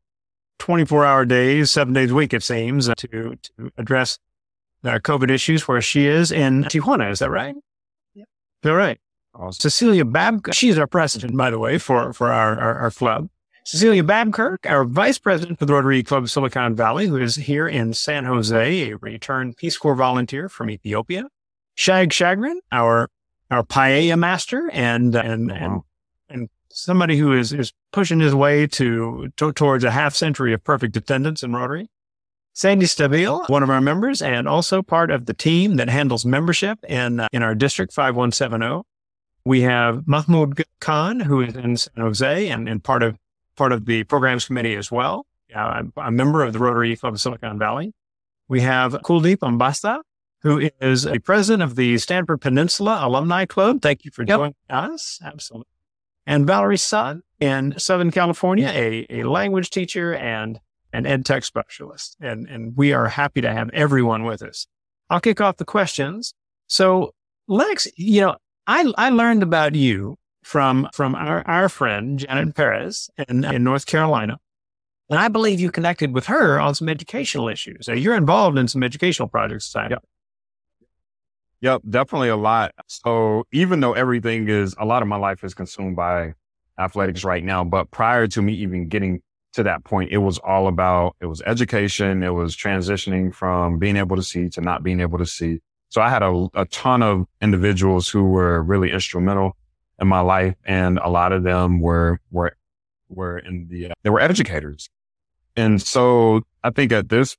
24 0.59 1.05
hour 1.05 1.25
days, 1.25 1.71
seven 1.71 1.93
days 1.93 2.11
a 2.11 2.15
week, 2.15 2.33
it 2.33 2.43
seems, 2.43 2.87
to, 2.87 2.95
to 3.35 3.71
address 3.77 4.17
uh, 4.83 4.99
COVID 4.99 5.29
issues 5.29 5.67
where 5.67 5.81
she 5.81 6.05
is 6.05 6.31
in 6.31 6.63
Tijuana. 6.65 7.11
Is 7.11 7.19
that 7.19 7.29
right? 7.29 7.55
Yep. 8.15 8.27
All 8.65 8.73
right. 8.73 8.99
Awesome. 9.33 9.59
Cecilia 9.59 10.05
Babcock, 10.05 10.53
she's 10.53 10.77
our 10.77 10.87
president, 10.87 11.37
by 11.37 11.49
the 11.49 11.59
way, 11.59 11.77
for, 11.77 12.11
for 12.13 12.31
our, 12.31 12.59
our, 12.59 12.75
our 12.79 12.91
club. 12.91 13.29
Cecilia 13.67 14.01
Babkirk, 14.01 14.59
our 14.65 14.85
vice 14.85 15.19
president 15.19 15.59
for 15.59 15.65
the 15.65 15.73
Rotary 15.73 16.01
Club 16.01 16.23
of 16.23 16.31
Silicon 16.31 16.73
Valley, 16.73 17.07
who 17.07 17.17
is 17.17 17.35
here 17.35 17.67
in 17.67 17.93
San 17.93 18.23
Jose, 18.23 18.91
a 18.91 18.95
returned 18.95 19.57
Peace 19.57 19.77
Corps 19.77 19.93
volunteer 19.93 20.47
from 20.47 20.69
Ethiopia. 20.69 21.27
Shag 21.75 22.11
Shagrin, 22.11 22.59
our 22.71 23.09
our 23.51 23.63
paella 23.63 24.17
master, 24.17 24.69
and 24.71 25.13
and, 25.15 25.49
wow. 25.49 25.55
and 25.57 25.81
and 26.29 26.49
somebody 26.69 27.17
who 27.17 27.33
is 27.33 27.51
is 27.51 27.73
pushing 27.91 28.21
his 28.21 28.33
way 28.33 28.67
to, 28.67 29.33
to 29.35 29.51
towards 29.51 29.83
a 29.83 29.91
half 29.91 30.15
century 30.15 30.53
of 30.53 30.63
perfect 30.63 30.95
attendance 30.95 31.43
in 31.43 31.53
Rotary. 31.53 31.89
Sandy 32.57 32.87
Stabile, 32.87 33.47
one 33.49 33.61
of 33.61 33.69
our 33.69 33.79
members, 33.79 34.19
and 34.19 34.47
also 34.47 34.81
part 34.81 35.11
of 35.11 35.27
the 35.27 35.33
team 35.35 35.75
that 35.75 35.89
handles 35.89 36.25
membership 36.25 36.83
in 36.89 37.19
uh, 37.19 37.27
in 37.31 37.43
our 37.43 37.53
district 37.53 37.93
5170. 37.93 38.81
We 39.45 39.61
have 39.61 40.07
Mahmoud 40.07 40.63
Khan, 40.79 41.19
who 41.19 41.41
is 41.41 41.55
in 41.55 41.77
San 41.77 41.93
Jose 41.97 42.49
and, 42.49 42.67
and 42.67 42.83
part 42.83 43.03
of 43.03 43.15
part 43.57 43.73
of 43.73 43.85
the 43.85 44.05
programs 44.05 44.45
committee 44.45 44.73
as 44.73 44.91
well. 44.91 45.27
Uh, 45.55 45.59
I'm 45.59 45.93
a 45.97 46.09
member 46.09 46.43
of 46.43 46.51
the 46.51 46.57
Rotary 46.57 46.95
Club 46.95 47.13
of 47.13 47.21
Silicon 47.21 47.59
Valley. 47.59 47.93
We 48.47 48.61
have 48.61 48.93
Kuldeep 48.93 49.37
Ambasta, 49.37 49.99
who 50.41 50.71
is 50.81 51.05
a 51.05 51.19
president 51.19 51.61
of 51.61 51.75
the 51.75 51.99
Stanford 51.99 52.41
Peninsula 52.41 53.01
Alumni 53.03 53.45
Club. 53.45 53.83
Thank 53.83 54.03
you 54.03 54.09
for 54.09 54.23
yep. 54.23 54.35
joining 54.35 54.55
us. 54.67 55.19
Absolutely. 55.23 55.69
And 56.25 56.47
Valerie 56.47 56.77
Sun 56.77 57.21
in 57.39 57.77
Southern 57.77 58.09
California, 58.09 58.71
a, 58.73 59.05
a 59.11 59.23
language 59.25 59.69
teacher 59.69 60.15
and 60.15 60.59
an 60.97 61.05
ed 61.05 61.25
tech 61.25 61.45
specialist. 61.45 62.17
And, 62.19 62.47
and 62.49 62.75
we 62.75 62.91
are 62.91 63.07
happy 63.07 63.39
to 63.41 63.53
have 63.53 63.69
everyone 63.69 64.23
with 64.23 64.41
us. 64.41 64.65
I'll 65.09 65.21
kick 65.21 65.39
off 65.39 65.57
the 65.57 65.65
questions. 65.65 66.33
So 66.65 67.13
Lex, 67.47 67.87
you 67.95 68.21
know, 68.21 68.35
I, 68.65 68.91
I 68.97 69.11
learned 69.11 69.43
about 69.43 69.75
you 69.75 70.17
from 70.43 70.89
from 70.93 71.13
our, 71.13 71.45
our 71.47 71.69
friend 71.69 72.17
Janet 72.17 72.55
Perez 72.55 73.09
in, 73.29 73.45
in 73.45 73.63
North 73.63 73.85
Carolina. 73.85 74.37
And 75.09 75.19
I 75.19 75.27
believe 75.27 75.59
you 75.59 75.71
connected 75.71 76.13
with 76.13 76.25
her 76.25 76.59
on 76.59 76.73
some 76.75 76.89
educational 76.89 77.47
issues. 77.47 77.87
you're 77.87 78.15
involved 78.15 78.57
in 78.57 78.67
some 78.67 78.83
educational 78.83 79.29
projects. 79.29 79.73
Yep. 79.73 80.03
Yep, 81.61 81.81
definitely 81.89 82.29
a 82.29 82.35
lot. 82.35 82.71
So 82.87 83.45
even 83.53 83.79
though 83.79 83.93
everything 83.93 84.49
is, 84.49 84.75
a 84.77 84.85
lot 84.85 85.01
of 85.01 85.07
my 85.07 85.15
life 85.15 85.43
is 85.43 85.53
consumed 85.53 85.95
by 85.95 86.33
athletics 86.77 87.23
right 87.23 87.43
now, 87.43 87.63
but 87.63 87.89
prior 87.89 88.27
to 88.27 88.41
me 88.41 88.53
even 88.53 88.89
getting 88.89 89.21
to 89.57 89.63
that 89.63 89.83
point, 89.83 90.11
it 90.11 90.19
was 90.19 90.37
all 90.37 90.67
about, 90.67 91.15
it 91.19 91.25
was 91.25 91.41
education. 91.41 92.21
It 92.21 92.29
was 92.29 92.55
transitioning 92.55 93.33
from 93.33 93.79
being 93.79 93.97
able 93.97 94.15
to 94.15 94.21
see 94.21 94.49
to 94.49 94.61
not 94.61 94.83
being 94.83 94.99
able 94.99 95.17
to 95.17 95.25
see. 95.25 95.59
So 95.89 95.99
I 95.99 96.09
had 96.09 96.21
a, 96.21 96.47
a 96.53 96.65
ton 96.65 97.01
of 97.01 97.25
individuals 97.41 98.07
who 98.07 98.25
were 98.25 98.61
really 98.61 98.91
instrumental 98.91 99.57
in 99.99 100.07
my 100.07 100.19
life. 100.19 100.53
And 100.63 100.99
a 100.99 101.09
lot 101.09 101.31
of 101.31 101.41
them 101.41 101.81
were, 101.81 102.19
were, 102.29 102.55
were 103.09 103.39
in 103.39 103.67
the, 103.67 103.87
uh, 103.87 103.93
they 104.03 104.11
were 104.11 104.19
educators. 104.19 104.89
And 105.55 105.81
so 105.81 106.43
I 106.63 106.69
think 106.69 106.91
at 106.91 107.09
this 107.09 107.35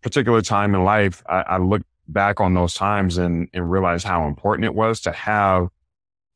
particular 0.00 0.40
time 0.40 0.74
in 0.74 0.84
life, 0.84 1.22
I, 1.28 1.42
I 1.42 1.58
look 1.58 1.82
back 2.08 2.40
on 2.40 2.54
those 2.54 2.72
times 2.72 3.18
and, 3.18 3.48
and 3.52 3.70
realize 3.70 4.02
how 4.04 4.26
important 4.26 4.64
it 4.64 4.74
was 4.74 5.02
to 5.02 5.12
have 5.12 5.68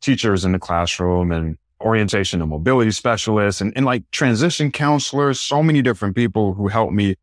teachers 0.03 0.45
in 0.45 0.53
the 0.53 0.59
classroom 0.59 1.33
and 1.33 1.57
orientation 1.83 2.41
and 2.41 2.51
mobility 2.51 2.91
specialists 2.91 3.61
and, 3.61 3.73
and 3.76 3.85
like 3.85 4.11
transition 4.11 4.71
counselors, 4.71 5.41
so 5.41 5.63
many 5.63 5.83
different 5.83 6.17
people 6.17 6.54
who 6.54 6.69
helped 6.69 6.93
me 6.93 7.17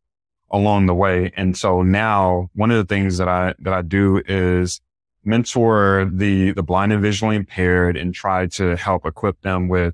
along 0.52 0.86
the 0.88 0.96
way. 0.96 1.32
And 1.38 1.58
so 1.58 1.82
now 1.82 2.50
one 2.54 2.72
of 2.72 2.78
the 2.78 2.86
things 2.86 3.18
that 3.18 3.28
I, 3.28 3.54
that 3.60 3.74
I 3.74 3.82
do 3.82 4.22
is 4.28 4.82
mentor 5.24 6.10
the, 6.12 6.52
the 6.52 6.64
blind 6.64 6.94
and 6.94 7.02
visually 7.02 7.36
impaired 7.36 7.98
and 7.98 8.14
try 8.14 8.48
to 8.48 8.76
help 8.76 9.06
equip 9.06 9.42
them 9.42 9.68
with 9.68 9.94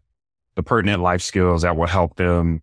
the 0.56 0.64
pertinent 0.64 1.02
life 1.02 1.22
skills 1.22 1.64
that 1.64 1.76
will 1.76 1.88
help 1.88 2.16
them 2.16 2.62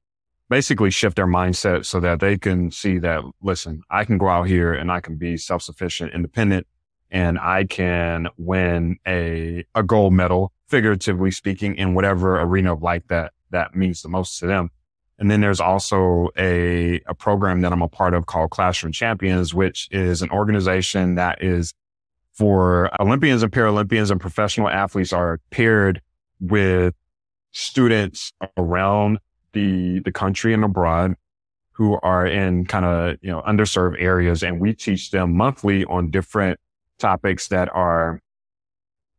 basically 0.49 0.91
shift 0.91 1.17
their 1.17 1.27
mindset 1.27 1.85
so 1.85 2.01
that 2.01 2.21
they 2.21 2.39
can 2.39 2.71
see 2.71 2.99
that, 2.99 3.23
listen, 3.43 3.83
I 3.91 4.05
can 4.05 4.19
go 4.19 4.29
out 4.29 4.45
here 4.45 4.73
and 4.73 4.91
I 4.91 5.01
can 5.01 5.17
be 5.17 5.37
self-sufficient, 5.37 6.13
independent, 6.13 6.67
and 7.11 7.39
I 7.39 7.65
can 7.65 8.29
win 8.39 8.99
a, 9.07 9.65
a 9.75 9.83
gold 9.83 10.15
medal, 10.15 10.53
figuratively 10.73 11.31
speaking, 11.31 11.77
in 11.77 11.93
whatever 11.93 12.41
arena 12.41 12.73
of 12.73 12.83
life 12.83 13.03
that, 13.09 13.33
that 13.51 13.77
means 13.77 14.01
the 14.01 14.09
most 14.09 14.39
to 14.39 14.47
them. 14.47 14.71
And 15.19 15.31
then 15.31 15.43
there's 15.43 15.61
also 15.61 16.31
a, 16.39 17.01
a 17.07 17.15
program 17.15 17.61
that 17.61 17.73
I'm 17.73 17.83
a 17.83 17.89
part 17.89 18.15
of 18.15 18.25
called 18.25 18.51
Classroom 18.51 18.93
Champions, 18.93 19.53
which 19.53 19.87
is 19.91 20.23
an 20.23 20.31
organization 20.31 21.17
that 21.17 21.43
is 21.43 21.75
for 22.33 22.91
Olympians 22.99 23.43
and 23.43 23.53
Paralympians 23.53 24.11
and 24.11 24.19
professional 24.19 24.69
athletes 24.69 25.13
are 25.13 25.39
paired 25.51 26.01
with 26.41 26.95
students 27.51 28.33
around 28.57 29.19
the, 29.53 30.01
the 30.01 30.11
country 30.11 30.55
and 30.55 30.65
abroad 30.65 31.15
who 31.73 31.99
are 32.03 32.27
in 32.27 32.65
kind 32.65 32.87
of, 32.87 33.17
you 33.21 33.31
know, 33.31 33.43
underserved 33.43 33.97
areas. 34.01 34.43
And 34.43 34.59
we 34.59 34.73
teach 34.73 35.11
them 35.11 35.37
monthly 35.37 35.85
on 35.85 36.11
different 36.11 36.59
topics 36.99 37.49
that 37.49 37.69
are 37.75 38.23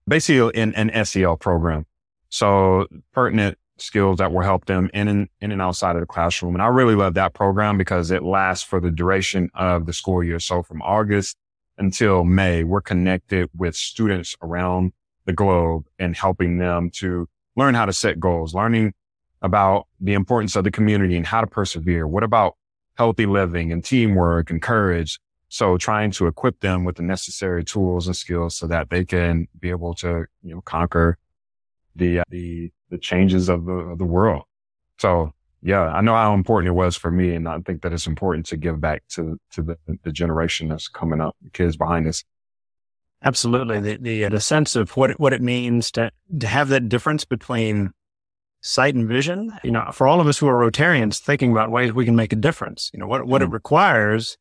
basically 0.07 0.51
in 0.59 0.73
an 0.75 1.05
SEL 1.05 1.37
program. 1.37 1.85
So 2.29 2.87
pertinent 3.11 3.57
skills 3.77 4.19
that 4.19 4.31
will 4.31 4.41
help 4.41 4.65
them 4.65 4.89
in 4.93 5.07
and 5.07 5.29
in 5.41 5.51
and 5.51 5.61
outside 5.61 5.95
of 5.95 6.01
the 6.01 6.07
classroom. 6.07 6.55
And 6.55 6.61
I 6.61 6.67
really 6.67 6.95
love 6.95 7.15
that 7.15 7.33
program 7.33 7.77
because 7.77 8.11
it 8.11 8.23
lasts 8.23 8.63
for 8.63 8.79
the 8.79 8.91
duration 8.91 9.49
of 9.53 9.85
the 9.85 9.93
school 9.93 10.23
year. 10.23 10.39
So 10.39 10.63
from 10.63 10.81
August 10.81 11.37
until 11.77 12.23
May, 12.23 12.63
we're 12.63 12.81
connected 12.81 13.49
with 13.55 13.75
students 13.75 14.35
around 14.41 14.93
the 15.25 15.33
globe 15.33 15.85
and 15.97 16.15
helping 16.15 16.57
them 16.57 16.89
to 16.91 17.27
learn 17.55 17.75
how 17.75 17.85
to 17.85 17.93
set 17.93 18.19
goals, 18.19 18.53
learning 18.53 18.93
about 19.41 19.87
the 19.99 20.13
importance 20.13 20.55
of 20.55 20.63
the 20.63 20.71
community 20.71 21.17
and 21.17 21.25
how 21.25 21.41
to 21.41 21.47
persevere. 21.47 22.07
What 22.07 22.23
about 22.23 22.55
healthy 22.95 23.25
living 23.25 23.71
and 23.71 23.83
teamwork 23.83 24.49
and 24.49 24.61
courage? 24.61 25.19
So 25.53 25.77
trying 25.77 26.09
to 26.13 26.25
equip 26.25 26.61
them 26.61 26.83
with 26.83 26.95
the 26.95 27.03
necessary 27.03 27.63
tools 27.63 28.07
and 28.07 28.15
skills 28.15 28.55
so 28.55 28.65
that 28.65 28.89
they 28.89 29.05
can 29.05 29.47
be 29.59 29.69
able 29.69 29.93
to, 29.93 30.25
you 30.41 30.55
know, 30.55 30.61
conquer 30.61 31.19
the, 31.95 32.21
uh, 32.21 32.23
the, 32.29 32.71
the 32.89 32.97
changes 32.97 33.49
of 33.49 33.65
the, 33.65 33.73
of 33.73 33.99
the 33.99 34.03
world. 34.03 34.45
So 34.97 35.31
yeah, 35.61 35.81
I 35.81 36.01
know 36.01 36.15
how 36.15 36.33
important 36.33 36.69
it 36.69 36.73
was 36.73 36.95
for 36.95 37.11
me. 37.11 37.35
And 37.35 37.47
I 37.47 37.59
think 37.59 37.83
that 37.83 37.93
it's 37.93 38.07
important 38.07 38.47
to 38.47 38.57
give 38.57 38.81
back 38.81 39.03
to, 39.09 39.39
to 39.51 39.61
the, 39.61 39.77
the 40.01 40.11
generation 40.11 40.69
that's 40.69 40.87
coming 40.87 41.21
up, 41.21 41.35
the 41.43 41.51
kids 41.51 41.77
behind 41.77 42.07
us. 42.07 42.23
Absolutely. 43.23 43.79
The, 43.79 43.97
the, 43.97 44.25
uh, 44.25 44.29
the 44.29 44.41
sense 44.41 44.75
of 44.75 44.97
what, 44.97 45.19
what 45.19 45.33
it 45.33 45.41
means 45.43 45.91
to, 45.91 46.09
to 46.39 46.47
have 46.47 46.69
that 46.69 46.89
difference 46.89 47.25
between 47.25 47.91
sight 48.61 48.95
and 48.95 49.07
vision, 49.07 49.51
you 49.63 49.69
know, 49.69 49.91
for 49.93 50.07
all 50.07 50.19
of 50.19 50.25
us 50.25 50.39
who 50.39 50.47
are 50.47 50.71
Rotarians 50.71 51.19
thinking 51.19 51.51
about 51.51 51.69
ways 51.69 51.93
we 51.93 52.05
can 52.05 52.15
make 52.15 52.33
a 52.33 52.37
difference, 52.37 52.89
you 52.91 52.99
know, 52.99 53.05
what, 53.05 53.27
what 53.27 53.43
mm-hmm. 53.43 53.51
it 53.51 53.53
requires 53.53 54.35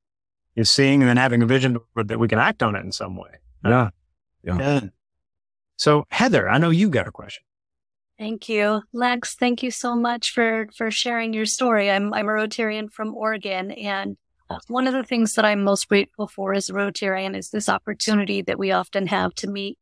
is 0.56 0.70
seeing 0.70 1.02
and 1.02 1.08
then 1.08 1.16
having 1.16 1.42
a 1.42 1.46
vision 1.46 1.78
that 1.96 2.18
we 2.18 2.28
can 2.28 2.38
act 2.38 2.62
on 2.62 2.74
it 2.74 2.84
in 2.84 2.92
some 2.92 3.16
way. 3.16 3.30
Yeah. 3.64 3.90
Yeah. 4.44 4.58
yeah. 4.58 4.80
So 5.76 6.06
Heather, 6.10 6.48
I 6.48 6.58
know 6.58 6.70
you 6.70 6.88
got 6.90 7.08
a 7.08 7.12
question. 7.12 7.44
Thank 8.18 8.48
you. 8.48 8.82
Lex, 8.92 9.34
thank 9.34 9.62
you 9.62 9.70
so 9.70 9.96
much 9.96 10.32
for, 10.32 10.68
for 10.76 10.90
sharing 10.90 11.32
your 11.32 11.46
story. 11.46 11.90
I'm, 11.90 12.12
I'm 12.14 12.28
a 12.28 12.32
Rotarian 12.32 12.92
from 12.92 13.14
Oregon 13.14 13.72
and 13.72 14.16
one 14.68 14.86
of 14.86 14.92
the 14.92 15.02
things 15.02 15.34
that 15.34 15.44
I'm 15.44 15.64
most 15.64 15.88
grateful 15.88 16.26
for 16.26 16.54
as 16.54 16.68
a 16.68 16.74
Rotarian 16.74 17.36
is 17.36 17.50
this 17.50 17.68
opportunity 17.68 18.42
that 18.42 18.58
we 18.58 18.70
often 18.70 19.06
have 19.06 19.34
to 19.36 19.48
meet 19.48 19.78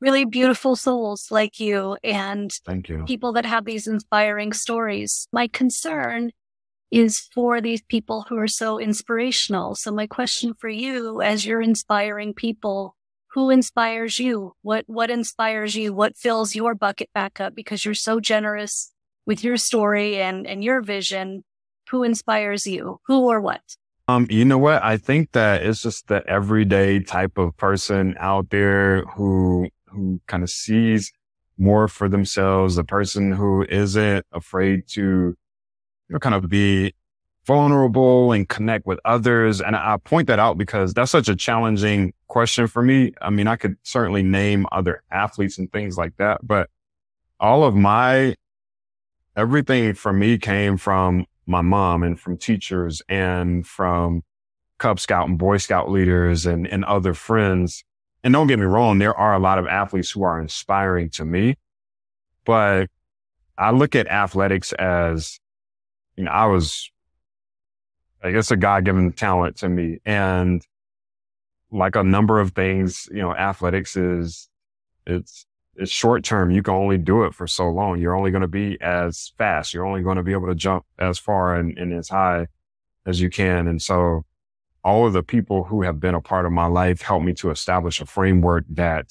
really 0.00 0.24
beautiful 0.24 0.76
souls 0.76 1.30
like 1.30 1.60
you 1.60 1.96
and 2.02 2.50
Thank 2.64 2.88
you. 2.88 3.04
people 3.04 3.32
that 3.34 3.44
have 3.44 3.66
these 3.66 3.86
inspiring 3.86 4.52
stories. 4.52 5.28
My 5.32 5.46
concern 5.46 6.32
is 6.90 7.20
for 7.20 7.60
these 7.60 7.82
people 7.82 8.26
who 8.28 8.36
are 8.36 8.48
so 8.48 8.78
inspirational. 8.78 9.74
So 9.74 9.92
my 9.92 10.06
question 10.06 10.54
for 10.54 10.68
you 10.68 11.22
as 11.22 11.46
you're 11.46 11.62
inspiring 11.62 12.34
people 12.34 12.96
who 13.32 13.50
inspires 13.50 14.18
you? 14.18 14.54
What, 14.62 14.84
what 14.88 15.10
inspires 15.10 15.74
you? 15.74 15.92
What 15.94 16.16
fills 16.16 16.54
your 16.54 16.74
bucket 16.74 17.10
back 17.14 17.40
up? 17.40 17.54
Because 17.54 17.84
you're 17.84 17.94
so 17.94 18.20
generous 18.20 18.92
with 19.24 19.44
your 19.44 19.56
story 19.56 20.20
and, 20.20 20.46
and 20.46 20.64
your 20.64 20.80
vision. 20.80 21.44
Who 21.90 22.02
inspires 22.02 22.66
you? 22.66 23.00
Who 23.06 23.28
or 23.28 23.40
what? 23.40 23.60
Um, 24.08 24.26
you 24.28 24.44
know 24.44 24.58
what? 24.58 24.82
I 24.82 24.96
think 24.96 25.32
that 25.32 25.62
it's 25.62 25.82
just 25.82 26.08
the 26.08 26.26
everyday 26.26 27.00
type 27.00 27.38
of 27.38 27.56
person 27.56 28.16
out 28.18 28.50
there 28.50 29.04
who, 29.14 29.68
who 29.86 30.20
kind 30.26 30.42
of 30.42 30.50
sees 30.50 31.12
more 31.56 31.86
for 31.86 32.08
themselves, 32.08 32.74
the 32.74 32.84
person 32.84 33.32
who 33.32 33.64
isn't 33.68 34.26
afraid 34.32 34.88
to, 34.88 35.36
you 36.10 36.14
know, 36.14 36.18
kind 36.18 36.34
of 36.34 36.48
be 36.48 36.92
vulnerable 37.46 38.32
and 38.32 38.48
connect 38.48 38.84
with 38.84 38.98
others. 39.04 39.60
And 39.60 39.76
I 39.76 39.96
point 40.02 40.26
that 40.26 40.40
out 40.40 40.58
because 40.58 40.92
that's 40.92 41.12
such 41.12 41.28
a 41.28 41.36
challenging 41.36 42.12
question 42.26 42.66
for 42.66 42.82
me. 42.82 43.12
I 43.22 43.30
mean, 43.30 43.46
I 43.46 43.54
could 43.54 43.76
certainly 43.84 44.24
name 44.24 44.66
other 44.72 45.02
athletes 45.12 45.56
and 45.56 45.70
things 45.72 45.96
like 45.96 46.16
that, 46.16 46.40
but 46.42 46.68
all 47.38 47.62
of 47.62 47.76
my, 47.76 48.34
everything 49.36 49.94
for 49.94 50.12
me 50.12 50.36
came 50.36 50.76
from 50.76 51.26
my 51.46 51.62
mom 51.62 52.02
and 52.02 52.18
from 52.18 52.36
teachers 52.36 53.02
and 53.08 53.64
from 53.64 54.22
Cub 54.78 54.98
Scout 54.98 55.28
and 55.28 55.38
Boy 55.38 55.58
Scout 55.58 55.90
leaders 55.90 56.46
and, 56.46 56.66
and 56.66 56.84
other 56.84 57.14
friends. 57.14 57.84
And 58.24 58.34
don't 58.34 58.48
get 58.48 58.58
me 58.58 58.66
wrong, 58.66 58.98
there 58.98 59.16
are 59.16 59.34
a 59.34 59.38
lot 59.38 59.58
of 59.58 59.66
athletes 59.68 60.10
who 60.10 60.24
are 60.24 60.40
inspiring 60.40 61.08
to 61.10 61.24
me, 61.24 61.54
but 62.44 62.88
I 63.56 63.70
look 63.70 63.94
at 63.94 64.08
athletics 64.08 64.72
as, 64.72 65.38
you 66.20 66.26
know, 66.26 66.32
I 66.32 66.44
was, 66.44 66.90
I 68.22 68.30
guess 68.30 68.50
a 68.50 68.56
God 68.56 68.84
given 68.84 69.10
talent 69.10 69.56
to 69.56 69.70
me. 69.70 70.00
And 70.04 70.62
like 71.70 71.96
a 71.96 72.04
number 72.04 72.38
of 72.38 72.52
things, 72.52 73.08
you 73.10 73.22
know, 73.22 73.34
athletics 73.34 73.96
is, 73.96 74.50
it's, 75.06 75.46
it's 75.76 75.90
short 75.90 76.22
term. 76.22 76.50
You 76.50 76.62
can 76.62 76.74
only 76.74 76.98
do 76.98 77.24
it 77.24 77.32
for 77.32 77.46
so 77.46 77.70
long. 77.70 77.98
You're 77.98 78.14
only 78.14 78.30
going 78.30 78.42
to 78.42 78.48
be 78.48 78.78
as 78.82 79.32
fast. 79.38 79.72
You're 79.72 79.86
only 79.86 80.02
going 80.02 80.18
to 80.18 80.22
be 80.22 80.32
able 80.32 80.48
to 80.48 80.54
jump 80.54 80.84
as 80.98 81.18
far 81.18 81.56
and, 81.56 81.78
and 81.78 81.94
as 81.94 82.10
high 82.10 82.48
as 83.06 83.18
you 83.18 83.30
can. 83.30 83.66
And 83.66 83.80
so 83.80 84.26
all 84.84 85.06
of 85.06 85.14
the 85.14 85.22
people 85.22 85.64
who 85.64 85.80
have 85.84 86.00
been 86.00 86.14
a 86.14 86.20
part 86.20 86.44
of 86.44 86.52
my 86.52 86.66
life 86.66 87.00
helped 87.00 87.24
me 87.24 87.32
to 87.34 87.50
establish 87.50 88.02
a 88.02 88.04
framework 88.04 88.64
that 88.68 89.06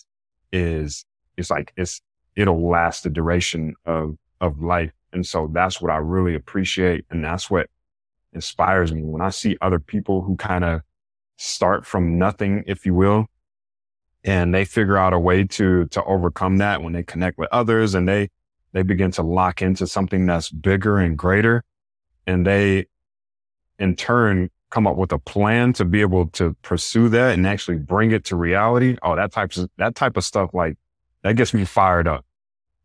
is, 0.54 1.06
it's 1.38 1.50
like, 1.50 1.74
it's, 1.76 2.04
it'll 2.36 2.70
last 2.70 3.02
the 3.02 3.10
duration 3.10 3.74
of 3.84 4.16
of 4.40 4.62
life. 4.62 4.92
And 5.12 5.26
so 5.26 5.50
that's 5.52 5.82
what 5.82 5.92
I 5.92 5.98
really 5.98 6.36
appreciate. 6.36 7.06
And 7.10 7.24
that's 7.24 7.50
what 7.50 7.68
inspires 8.34 8.94
me 8.94 9.02
when 9.04 9.22
I 9.22 9.30
see 9.30 9.58
other 9.62 9.80
people 9.80 10.22
who 10.22 10.36
kind 10.36 10.64
of 10.64 10.82
start 11.38 11.86
from 11.86 12.18
nothing, 12.18 12.64
if 12.68 12.86
you 12.86 12.94
will, 12.94 13.28
and 14.24 14.54
they 14.54 14.66
figure 14.66 14.98
out 14.98 15.14
a 15.14 15.20
way 15.20 15.46
to, 15.46 15.86
to 15.88 16.04
overcome 16.04 16.58
that 16.58 16.84
when 16.84 16.94
they 16.94 17.04
connect 17.04 17.38
with 17.38 17.50
others 17.52 17.96
and 17.96 18.08
they, 18.08 18.30
they 18.74 18.84
begin 18.84 19.12
to 19.12 19.24
lock 19.24 19.62
into 19.62 19.88
something 19.88 20.26
that's 20.26 20.50
bigger 20.50 20.98
and 20.98 21.18
greater. 21.18 21.64
And 22.28 22.46
they 22.46 22.86
in 23.80 23.96
turn 23.96 24.50
come 24.70 24.86
up 24.86 24.98
with 24.98 25.12
a 25.12 25.18
plan 25.18 25.74
to 25.74 25.86
be 25.86 26.02
able 26.02 26.28
to 26.28 26.56
pursue 26.62 27.10
that 27.10 27.34
and 27.34 27.48
actually 27.48 27.78
bring 27.78 28.12
it 28.12 28.26
to 28.26 28.36
reality. 28.36 28.98
Oh, 29.02 29.16
that 29.16 29.32
type 29.32 29.56
of, 29.58 29.70
that 29.78 29.96
type 29.96 30.18
of 30.18 30.24
stuff, 30.24 30.52
like 30.54 30.78
that 31.24 31.36
gets 31.36 31.54
me 31.54 31.66
fired 31.66 32.08
up. 32.08 32.26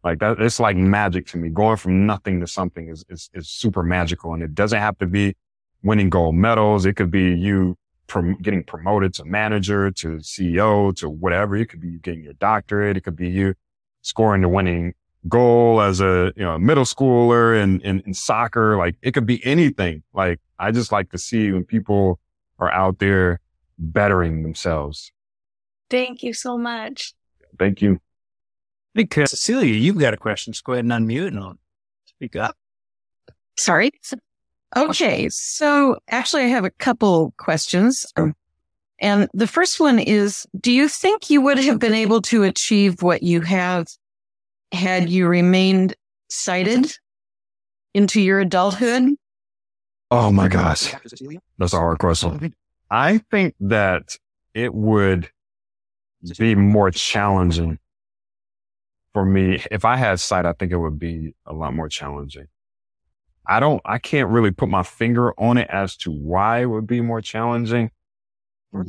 Like 0.05 0.19
that, 0.19 0.38
it's 0.38 0.61
like 0.61 0.77
magic 0.77 1.27
to 1.29 1.38
me. 1.38 1.49
Going 1.49 1.79
from 1.79 2.07
nothing 2.07 2.40
to 2.40 2.47
something 2.47 2.88
is, 2.88 3.05
is, 3.09 3.31
is 3.33 3.49
super 3.49 3.83
magical. 3.83 4.35
And 4.35 4.43
it 4.43 4.55
doesn't 4.55 4.79
have 4.79 4.99
to 4.99 5.07
be 5.07 5.35
winning 5.83 6.11
gold 6.11 6.35
medals. 6.35 6.85
It 6.85 6.93
could 6.95 7.11
be 7.11 7.35
you 7.35 7.79
prom- 8.07 8.37
getting 8.43 8.62
promoted 8.62 9.14
to 9.14 9.25
manager, 9.25 9.90
to 9.90 10.17
CEO, 10.19 10.95
to 10.97 11.09
whatever. 11.09 11.57
It 11.57 11.67
could 11.67 11.81
be 11.81 11.88
you 11.88 11.99
getting 11.99 12.23
your 12.23 12.35
doctorate. 12.35 12.99
It 12.99 13.01
could 13.01 13.17
be 13.17 13.31
you 13.31 13.55
scoring 14.03 14.43
the 14.43 14.49
winning 14.49 14.93
goal 15.27 15.81
as 15.81 16.03
a, 16.03 16.33
you 16.37 16.45
know, 16.45 16.59
middle 16.59 16.85
schooler 16.85 17.61
in, 17.61 17.81
in, 17.81 18.01
in 18.01 18.12
soccer. 18.12 18.77
Like 18.77 18.97
it 19.01 19.12
could 19.12 19.27
be 19.27 19.45
anything. 19.45 20.03
Like 20.12 20.38
I 20.59 20.71
just 20.71 20.93
like 20.93 21.11
to 21.12 21.19
see 21.19 21.51
when 21.51 21.64
people 21.64 22.21
are 22.59 22.71
out 22.71 22.99
there 22.99 23.40
bettering 23.79 24.43
themselves. 24.43 25.12
Thank 25.88 26.23
you 26.23 26.35
so 26.35 26.59
much. 26.59 27.14
Thank 27.59 27.81
you. 27.81 28.01
Because 28.94 29.30
Cecilia, 29.30 29.74
you've 29.74 29.98
got 29.98 30.14
a 30.14 30.16
question. 30.16 30.52
Just 30.52 30.64
go 30.64 30.72
ahead 30.72 30.85
and 30.85 30.92
unmute 30.92 31.28
and 31.28 31.38
I'll 31.38 31.59
speak 32.07 32.37
up. 32.37 32.57
Sorry. 33.57 33.90
Oh, 34.76 34.88
okay. 34.90 35.28
So 35.28 35.98
actually, 36.09 36.44
I 36.44 36.48
have 36.48 36.64
a 36.64 36.70
couple 36.70 37.35
questions. 37.37 38.07
And 39.00 39.28
the 39.35 39.46
first 39.46 39.80
one 39.80 39.98
is 39.98 40.46
Do 40.59 40.72
you 40.72 40.88
think 40.88 41.28
you 41.30 41.40
would 41.40 41.59
have 41.59 41.78
been 41.78 41.94
able 41.94 42.22
to 42.22 42.44
achieve 42.44 43.02
what 43.02 43.22
you 43.22 43.40
have 43.40 43.87
had 44.72 45.09
you 45.09 45.26
remained 45.26 45.94
sighted 46.28 46.96
into 47.94 48.20
your 48.20 48.40
adulthood? 48.40 49.14
Oh 50.11 50.30
my 50.30 50.48
gosh. 50.48 50.94
That's 51.59 51.72
a 51.72 51.78
hard 51.78 51.98
question. 51.98 52.54
I 52.90 53.18
think 53.30 53.54
that 53.61 54.16
it 54.54 54.72
would 54.74 55.30
be 56.38 56.54
more 56.54 56.90
challenging 56.90 57.78
for 59.14 59.24
me, 59.24 59.62
if 59.70 59.85
I 59.85 59.96
had 59.96 60.20
sight, 60.20 60.44
I 60.44 60.53
think 60.53 60.72
it 60.72 60.77
would 60.77 60.98
be 60.98 61.35
a 61.46 61.55
lot 61.55 61.72
more 61.72 61.88
challenging. 61.88 62.48
I 63.46 63.61
don't, 63.61 63.81
I 63.85 63.98
can't 63.98 64.29
really 64.29 64.50
put 64.50 64.68
my 64.68 64.83
finger 64.83 65.33
on 65.38 65.57
it 65.57 65.68
as 65.70 65.96
to 65.98 66.11
why 66.11 66.62
it 66.62 66.66
would 66.66 66.87
be 66.87 67.00
more 67.00 67.20
challenging. 67.20 67.90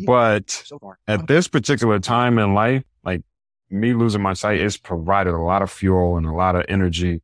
But 0.05 0.63
at 1.07 1.27
this 1.27 1.47
particular 1.47 1.99
time 1.99 2.39
in 2.39 2.55
life, 2.55 2.83
like 3.03 3.21
me 3.69 3.93
losing 3.93 4.21
my 4.21 4.33
sight, 4.33 4.59
it's 4.59 4.77
provided 4.77 5.33
a 5.33 5.37
lot 5.37 5.61
of 5.61 5.69
fuel 5.69 6.17
and 6.17 6.25
a 6.25 6.33
lot 6.33 6.55
of 6.55 6.65
energy 6.67 7.21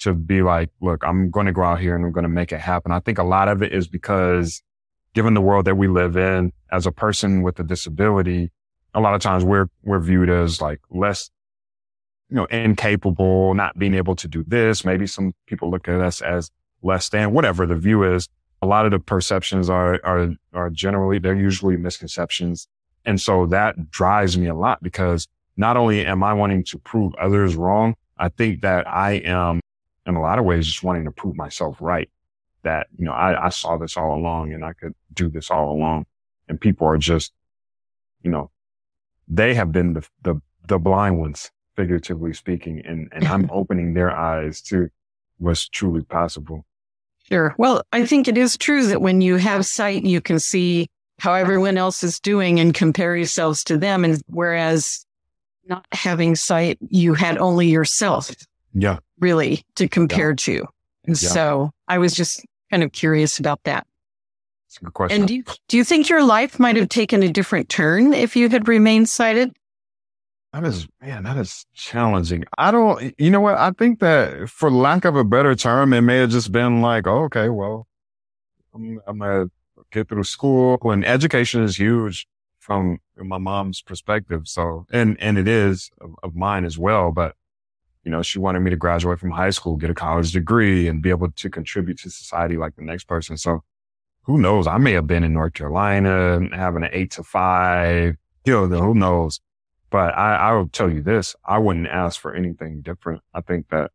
to 0.00 0.12
be 0.12 0.42
like, 0.42 0.68
look, 0.82 1.02
I'm 1.04 1.30
going 1.30 1.46
to 1.46 1.52
go 1.52 1.62
out 1.62 1.80
here 1.80 1.96
and 1.96 2.04
I'm 2.04 2.12
going 2.12 2.24
to 2.24 2.28
make 2.28 2.52
it 2.52 2.60
happen. 2.60 2.92
I 2.92 3.00
think 3.00 3.16
a 3.16 3.24
lot 3.24 3.48
of 3.48 3.62
it 3.62 3.72
is 3.72 3.88
because 3.88 4.62
given 5.14 5.32
the 5.32 5.40
world 5.40 5.64
that 5.64 5.76
we 5.76 5.88
live 5.88 6.16
in 6.16 6.52
as 6.70 6.86
a 6.86 6.92
person 6.92 7.42
with 7.42 7.58
a 7.60 7.62
disability, 7.62 8.50
a 8.92 9.00
lot 9.00 9.14
of 9.14 9.22
times 9.22 9.42
we're, 9.42 9.68
we're 9.82 10.00
viewed 10.00 10.28
as 10.28 10.60
like 10.60 10.80
less 10.90 11.30
you 12.32 12.36
know, 12.36 12.46
incapable, 12.46 13.52
not 13.52 13.78
being 13.78 13.92
able 13.92 14.16
to 14.16 14.26
do 14.26 14.42
this. 14.44 14.86
Maybe 14.86 15.06
some 15.06 15.34
people 15.46 15.70
look 15.70 15.86
at 15.86 16.00
us 16.00 16.22
as 16.22 16.50
less 16.82 17.10
than 17.10 17.34
whatever 17.34 17.66
the 17.66 17.74
view 17.74 18.04
is. 18.04 18.26
A 18.62 18.66
lot 18.66 18.86
of 18.86 18.90
the 18.90 18.98
perceptions 18.98 19.68
are, 19.68 20.00
are, 20.02 20.30
are 20.54 20.70
generally, 20.70 21.18
they're 21.18 21.34
usually 21.34 21.76
misconceptions. 21.76 22.66
And 23.04 23.20
so 23.20 23.44
that 23.46 23.90
drives 23.90 24.38
me 24.38 24.46
a 24.46 24.54
lot 24.54 24.82
because 24.82 25.28
not 25.58 25.76
only 25.76 26.06
am 26.06 26.22
I 26.22 26.32
wanting 26.32 26.64
to 26.64 26.78
prove 26.78 27.14
others 27.16 27.54
wrong, 27.54 27.96
I 28.16 28.30
think 28.30 28.62
that 28.62 28.88
I 28.88 29.16
am 29.16 29.60
in 30.06 30.14
a 30.14 30.20
lot 30.22 30.38
of 30.38 30.46
ways 30.46 30.66
just 30.66 30.82
wanting 30.82 31.04
to 31.04 31.10
prove 31.10 31.36
myself 31.36 31.76
right. 31.80 32.08
That, 32.62 32.86
you 32.96 33.04
know, 33.04 33.12
I, 33.12 33.46
I 33.46 33.48
saw 33.50 33.76
this 33.76 33.98
all 33.98 34.16
along 34.16 34.54
and 34.54 34.64
I 34.64 34.72
could 34.72 34.94
do 35.12 35.28
this 35.28 35.50
all 35.50 35.70
along. 35.70 36.06
And 36.48 36.58
people 36.58 36.86
are 36.86 36.96
just, 36.96 37.34
you 38.22 38.30
know, 38.30 38.50
they 39.28 39.52
have 39.52 39.70
been 39.70 39.92
the, 39.92 40.08
the, 40.22 40.40
the 40.66 40.78
blind 40.78 41.18
ones 41.18 41.50
figuratively 41.76 42.32
speaking, 42.32 42.82
and, 42.84 43.08
and 43.12 43.26
I'm 43.26 43.48
opening 43.52 43.94
their 43.94 44.10
eyes 44.10 44.60
to 44.62 44.88
what's 45.38 45.68
truly 45.68 46.02
possible. 46.02 46.64
Sure. 47.24 47.54
Well, 47.58 47.82
I 47.92 48.04
think 48.04 48.28
it 48.28 48.36
is 48.36 48.56
true 48.56 48.86
that 48.86 49.00
when 49.00 49.20
you 49.20 49.36
have 49.36 49.64
sight, 49.64 50.04
you 50.04 50.20
can 50.20 50.38
see 50.38 50.88
how 51.18 51.34
everyone 51.34 51.76
else 51.76 52.02
is 52.02 52.18
doing 52.18 52.58
and 52.58 52.74
compare 52.74 53.16
yourselves 53.16 53.62
to 53.64 53.78
them. 53.78 54.04
And 54.04 54.20
whereas 54.26 55.06
not 55.66 55.86
having 55.92 56.34
sight, 56.34 56.78
you 56.88 57.14
had 57.14 57.38
only 57.38 57.68
yourself. 57.68 58.34
Yeah. 58.74 58.98
Really 59.20 59.62
to 59.76 59.88
compare 59.88 60.30
yeah. 60.30 60.36
to. 60.36 60.66
And 61.04 61.22
yeah. 61.22 61.28
so 61.28 61.70
I 61.88 61.98
was 61.98 62.14
just 62.14 62.44
kind 62.70 62.82
of 62.82 62.92
curious 62.92 63.38
about 63.38 63.62
that. 63.64 63.86
That's 64.66 64.78
a 64.78 64.84
good 64.84 64.94
question. 64.94 65.20
And 65.20 65.28
do 65.28 65.34
you, 65.36 65.44
do 65.68 65.76
you 65.76 65.84
think 65.84 66.08
your 66.08 66.24
life 66.24 66.58
might 66.58 66.76
have 66.76 66.88
taken 66.88 67.22
a 67.22 67.28
different 67.28 67.68
turn 67.68 68.14
if 68.14 68.34
you 68.34 68.48
had 68.48 68.66
remained 68.66 69.08
sighted? 69.08 69.52
That 70.52 70.64
is, 70.64 70.86
man, 71.00 71.22
that 71.22 71.38
is 71.38 71.64
challenging. 71.72 72.44
I 72.58 72.70
don't, 72.70 73.14
you 73.18 73.30
know 73.30 73.40
what? 73.40 73.56
I 73.56 73.70
think 73.70 74.00
that 74.00 74.50
for 74.50 74.70
lack 74.70 75.06
of 75.06 75.16
a 75.16 75.24
better 75.24 75.54
term, 75.54 75.94
it 75.94 76.02
may 76.02 76.18
have 76.18 76.28
just 76.28 76.52
been 76.52 76.82
like, 76.82 77.06
oh, 77.06 77.24
okay, 77.24 77.48
well, 77.48 77.86
I'm, 78.74 79.00
I'm 79.06 79.18
going 79.18 79.48
to 79.48 79.50
get 79.90 80.10
through 80.10 80.24
school 80.24 80.78
and 80.82 81.06
education 81.06 81.62
is 81.62 81.78
huge 81.78 82.26
from 82.58 82.98
my 83.16 83.38
mom's 83.38 83.80
perspective. 83.80 84.42
So, 84.46 84.84
and, 84.92 85.16
and 85.20 85.38
it 85.38 85.48
is 85.48 85.90
of, 86.02 86.14
of 86.22 86.34
mine 86.34 86.66
as 86.66 86.76
well. 86.76 87.12
But, 87.12 87.34
you 88.04 88.10
know, 88.10 88.20
she 88.20 88.38
wanted 88.38 88.60
me 88.60 88.68
to 88.70 88.76
graduate 88.76 89.20
from 89.20 89.30
high 89.30 89.50
school, 89.50 89.76
get 89.76 89.88
a 89.88 89.94
college 89.94 90.32
degree 90.32 90.86
and 90.86 91.00
be 91.00 91.08
able 91.08 91.30
to 91.30 91.48
contribute 91.48 91.98
to 92.00 92.10
society 92.10 92.58
like 92.58 92.76
the 92.76 92.82
next 92.82 93.04
person. 93.04 93.38
So 93.38 93.64
who 94.24 94.36
knows? 94.36 94.66
I 94.66 94.76
may 94.76 94.92
have 94.92 95.06
been 95.06 95.24
in 95.24 95.32
North 95.32 95.54
Carolina 95.54 96.40
having 96.52 96.84
an 96.84 96.90
eight 96.92 97.12
to 97.12 97.22
five, 97.22 98.16
you 98.44 98.52
know, 98.52 98.66
who 98.66 98.94
knows? 98.94 99.40
But 99.92 100.16
I, 100.16 100.36
I 100.36 100.52
will 100.52 100.68
tell 100.68 100.90
you 100.90 101.02
this, 101.02 101.36
I 101.44 101.58
wouldn't 101.58 101.86
ask 101.86 102.18
for 102.18 102.34
anything 102.34 102.80
different. 102.80 103.20
I 103.34 103.42
think 103.42 103.68
that 103.68 103.90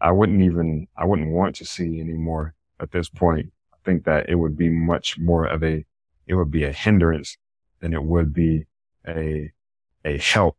I 0.00 0.10
wouldn't 0.10 0.40
even, 0.40 0.88
I 0.96 1.04
wouldn't 1.04 1.28
want 1.28 1.54
to 1.56 1.66
see 1.66 2.00
anymore 2.00 2.54
at 2.80 2.92
this 2.92 3.10
point. 3.10 3.52
I 3.74 3.76
think 3.84 4.04
that 4.04 4.30
it 4.30 4.36
would 4.36 4.56
be 4.56 4.70
much 4.70 5.18
more 5.18 5.44
of 5.44 5.62
a, 5.62 5.84
it 6.26 6.34
would 6.34 6.50
be 6.50 6.64
a 6.64 6.72
hindrance 6.72 7.36
than 7.80 7.92
it 7.92 8.02
would 8.02 8.32
be 8.32 8.64
a, 9.06 9.52
a 10.02 10.16
help. 10.16 10.56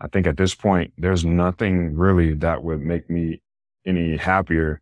I 0.00 0.08
think 0.08 0.26
at 0.26 0.38
this 0.38 0.54
point, 0.54 0.94
there's 0.96 1.26
nothing 1.26 1.94
really 1.94 2.32
that 2.36 2.64
would 2.64 2.80
make 2.80 3.10
me 3.10 3.42
any 3.84 4.16
happier 4.16 4.80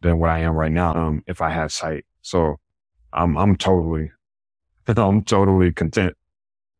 than 0.00 0.18
what 0.18 0.30
I 0.30 0.40
am 0.40 0.54
right 0.54 0.72
now. 0.72 0.92
Um, 0.92 1.22
if 1.28 1.40
I 1.40 1.50
had 1.50 1.70
sight. 1.70 2.04
So 2.22 2.58
I'm, 3.12 3.38
I'm 3.38 3.54
totally, 3.54 4.10
I'm 4.88 5.22
totally 5.22 5.72
content. 5.72 6.16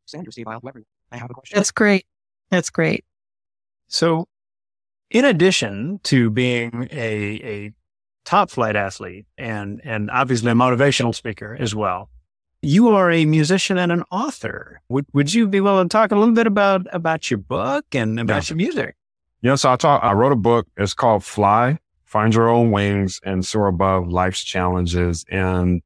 Sandra 0.05 0.33
Steve, 0.33 0.47
I 1.15 1.19
have 1.19 1.31
a 1.31 1.35
question. 1.35 1.57
That's 1.57 1.71
great. 1.71 2.07
That's 2.51 2.71
great. 2.71 3.05
So, 3.87 4.27
in 5.11 5.25
addition 5.25 6.01
to 6.05 6.31
being 6.31 6.89
a, 6.91 7.41
a 7.43 7.73
top 8.25 8.51
flight 8.51 8.77
athlete 8.77 9.27
and, 9.39 9.81
and 9.85 10.11
obviously 10.11 10.51
a 10.51 10.55
motivational 10.55 11.15
speaker 11.15 11.57
as 11.59 11.75
well. 11.75 12.11
You 12.63 12.89
are 12.89 13.11
a 13.11 13.27
musician 13.27 13.77
and 13.77 13.93
an 13.93 14.05
author. 14.11 14.81
Would, 14.89 15.07
would 15.13 15.35
you 15.35 15.47
be 15.47 15.61
willing 15.61 15.89
to 15.89 15.93
talk 15.93 16.11
a 16.11 16.17
little 16.17 16.35
bit 16.35 16.47
about, 16.47 16.87
about 16.93 17.31
your 17.31 17.39
book 17.39 17.85
and 17.93 18.19
about 18.19 18.49
your 18.49 18.57
music? 18.57 18.97
Yeah, 19.43 19.57
so 19.57 19.73
I 19.73 19.77
talk, 19.77 20.03
I 20.03 20.13
wrote 20.13 20.33
a 20.33 20.37
book. 20.37 20.67
It's 20.79 20.95
called 20.95 21.23
Fly, 21.23 21.79
Find 22.05 22.35
Your 22.35 22.49
Own 22.49 22.71
Wings 22.71 23.21
and 23.23 23.45
Soar 23.45 23.67
Above 23.67 24.09
Life's 24.09 24.43
Challenges. 24.43 25.27
And 25.31 25.83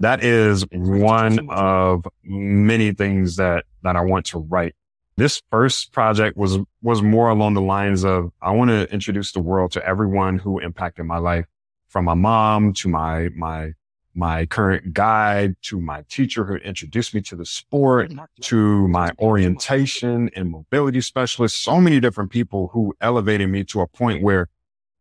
that 0.00 0.22
is 0.22 0.64
one 0.70 1.48
of 1.50 2.04
many 2.22 2.92
things 2.92 3.36
that, 3.36 3.64
that 3.82 3.96
I 3.96 4.02
want 4.02 4.26
to 4.26 4.38
write. 4.38 4.74
This 5.16 5.40
first 5.50 5.92
project 5.92 6.36
was, 6.36 6.58
was 6.82 7.00
more 7.00 7.30
along 7.30 7.54
the 7.54 7.62
lines 7.62 8.04
of, 8.04 8.30
I 8.42 8.50
want 8.50 8.70
to 8.70 8.92
introduce 8.92 9.32
the 9.32 9.40
world 9.40 9.72
to 9.72 9.86
everyone 9.86 10.38
who 10.38 10.58
impacted 10.58 11.06
my 11.06 11.18
life 11.18 11.46
from 11.88 12.04
my 12.04 12.14
mom 12.14 12.74
to 12.74 12.88
my, 12.88 13.30
my, 13.34 13.72
my 14.14 14.44
current 14.44 14.92
guide 14.92 15.56
to 15.62 15.80
my 15.80 16.02
teacher 16.10 16.44
who 16.44 16.56
introduced 16.56 17.14
me 17.14 17.22
to 17.22 17.36
the 17.36 17.46
sport 17.46 18.12
to 18.42 18.88
my 18.88 19.10
orientation 19.18 20.30
and 20.36 20.50
mobility 20.50 21.00
specialist. 21.00 21.62
So 21.62 21.80
many 21.80 22.00
different 22.00 22.30
people 22.30 22.68
who 22.72 22.94
elevated 23.00 23.48
me 23.48 23.64
to 23.64 23.80
a 23.80 23.86
point 23.86 24.22
where 24.22 24.48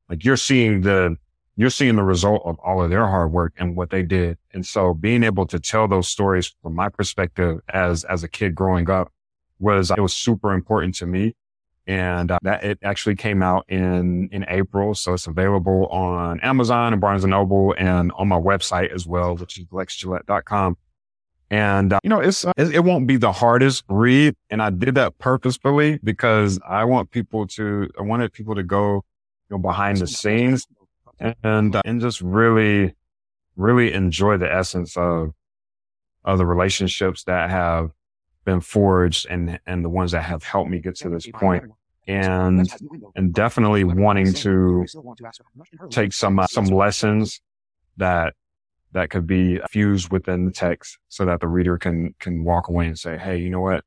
like 0.10 0.24
you're 0.24 0.38
seeing 0.38 0.82
the, 0.82 1.18
you're 1.58 1.70
seeing 1.70 1.96
the 1.96 2.04
result 2.04 2.42
of 2.46 2.60
all 2.60 2.84
of 2.84 2.90
their 2.90 3.08
hard 3.08 3.32
work 3.32 3.54
and 3.58 3.76
what 3.76 3.90
they 3.90 4.04
did. 4.04 4.38
And 4.54 4.66
so 4.66 4.94
being 4.94 5.24
able 5.24 5.46
to 5.48 5.60
tell 5.60 5.88
those 5.88 6.08
stories 6.08 6.54
from 6.62 6.76
my 6.76 6.90
perspective 6.90 7.60
as, 7.70 8.04
as 8.04 8.24
a 8.24 8.28
kid 8.28 8.56
growing 8.56 8.90
up 8.90 9.12
was, 9.60 9.90
it 9.92 10.02
was 10.02 10.14
super 10.14 10.54
important 10.54 10.96
to 10.96 11.06
me. 11.06 11.36
And 11.88 12.32
uh, 12.32 12.40
that 12.42 12.64
it 12.64 12.80
actually 12.84 13.16
came 13.16 13.44
out 13.44 13.66
in, 13.70 14.28
in 14.32 14.44
April. 14.50 14.96
So 14.96 15.14
it's 15.14 15.28
available 15.28 15.86
on 15.88 16.40
Amazon 16.42 16.94
and 16.94 17.00
Barnes 17.00 17.24
and 17.24 17.32
Noble 17.32 17.76
and 17.78 18.12
on 18.14 18.28
my 18.28 18.40
website 18.40 18.92
as 18.92 19.06
well, 19.06 19.38
which 19.38 19.60
is 19.60 19.66
lexgillette.com. 19.66 20.78
And, 21.52 21.94
uh, 21.94 22.00
you 22.04 22.10
know, 22.10 22.20
it's, 22.20 22.44
uh, 22.44 22.54
it, 22.58 22.84
won't 22.84 23.06
be 23.06 23.18
the 23.18 23.32
hardest 23.32 23.84
read. 23.88 24.36
And 24.50 24.64
I 24.64 24.72
did 24.72 24.96
that 24.96 25.20
purposefully 25.20 26.00
because 26.04 26.60
I 26.68 26.86
want 26.86 27.12
people 27.12 27.46
to, 27.50 27.88
I 28.00 28.02
wanted 28.02 28.34
people 28.34 28.56
to 28.56 28.64
go, 28.64 28.96
you 29.50 29.52
know, 29.52 29.60
behind 29.60 29.98
the 29.98 30.08
scenes 30.08 30.66
and, 31.20 31.76
uh, 31.76 31.82
and 31.86 32.02
just 32.02 32.22
really, 32.22 32.96
really 33.56 33.94
enjoy 33.94 34.38
the 34.38 34.52
essence 34.52 34.98
of, 34.98 35.34
of 36.24 36.38
the 36.38 36.46
relationships 36.46 37.24
that 37.26 37.50
have 37.50 37.92
been 38.44 38.62
forged 38.62 39.28
and, 39.30 39.60
and 39.66 39.84
the 39.84 39.90
ones 39.90 40.12
that 40.12 40.24
have 40.24 40.44
helped 40.44 40.70
me 40.70 40.80
get 40.80 40.96
to 40.96 41.10
this 41.10 41.28
point 41.28 41.64
and, 42.08 42.68
and 43.16 43.34
definitely 43.34 43.84
wanting 43.84 44.32
to 44.34 44.86
take 45.90 46.14
some, 46.14 46.40
uh, 46.40 46.48
some 46.48 46.66
lessons 46.66 47.42
that, 47.98 48.34
that 48.92 49.10
could 49.10 49.28
be 49.28 49.60
fused 49.70 50.12
within 50.12 50.46
the 50.46 50.52
text 50.52 50.98
so 51.10 51.26
that 51.26 51.40
the 51.40 51.48
reader 51.48 51.78
can, 51.78 52.14
can 52.20 52.44
walk 52.44 52.70
away 52.70 52.88
and 52.88 52.98
say, 53.00 53.18
Hey, 53.18 53.38
you 53.38 53.50
know 53.50 53.62
what? 53.62 53.84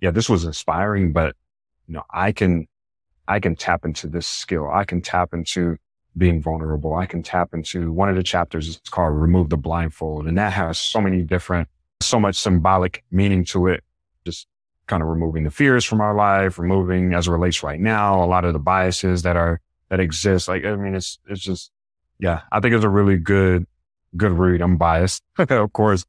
Yeah, 0.00 0.10
this 0.10 0.28
was 0.28 0.44
inspiring, 0.44 1.12
but 1.12 1.36
you 1.86 1.94
know, 1.94 2.02
I 2.10 2.32
can, 2.32 2.66
I 3.28 3.40
can 3.40 3.56
tap 3.56 3.84
into 3.84 4.06
this 4.06 4.26
skill. 4.26 4.70
I 4.70 4.84
can 4.84 5.00
tap 5.00 5.32
into 5.32 5.76
being 6.16 6.40
vulnerable. 6.40 6.94
I 6.94 7.06
can 7.06 7.22
tap 7.22 7.54
into 7.54 7.92
one 7.92 8.08
of 8.08 8.16
the 8.16 8.22
chapters 8.22 8.68
It's 8.68 8.88
called 8.88 9.14
remove 9.14 9.50
the 9.50 9.56
blindfold. 9.56 10.26
And 10.26 10.38
that 10.38 10.52
has 10.52 10.78
so 10.78 11.00
many 11.00 11.22
different, 11.22 11.68
so 12.00 12.20
much 12.20 12.36
symbolic 12.36 13.04
meaning 13.10 13.44
to 13.46 13.68
it. 13.68 13.82
Just 14.24 14.46
kind 14.86 15.02
of 15.02 15.08
removing 15.08 15.44
the 15.44 15.50
fears 15.50 15.84
from 15.84 16.00
our 16.00 16.14
life, 16.14 16.58
removing 16.58 17.14
as 17.14 17.26
it 17.26 17.30
relates 17.30 17.62
right 17.62 17.80
now, 17.80 18.22
a 18.22 18.26
lot 18.26 18.44
of 18.44 18.52
the 18.52 18.58
biases 18.58 19.22
that 19.22 19.36
are, 19.36 19.60
that 19.88 20.00
exist. 20.00 20.48
Like, 20.48 20.64
I 20.64 20.76
mean, 20.76 20.94
it's, 20.94 21.18
it's 21.28 21.40
just, 21.40 21.70
yeah, 22.18 22.42
I 22.52 22.60
think 22.60 22.74
it's 22.74 22.84
a 22.84 22.88
really 22.88 23.16
good, 23.16 23.66
good 24.16 24.32
read. 24.32 24.60
I'm 24.60 24.76
biased, 24.76 25.22
of 25.38 25.72
course, 25.72 26.04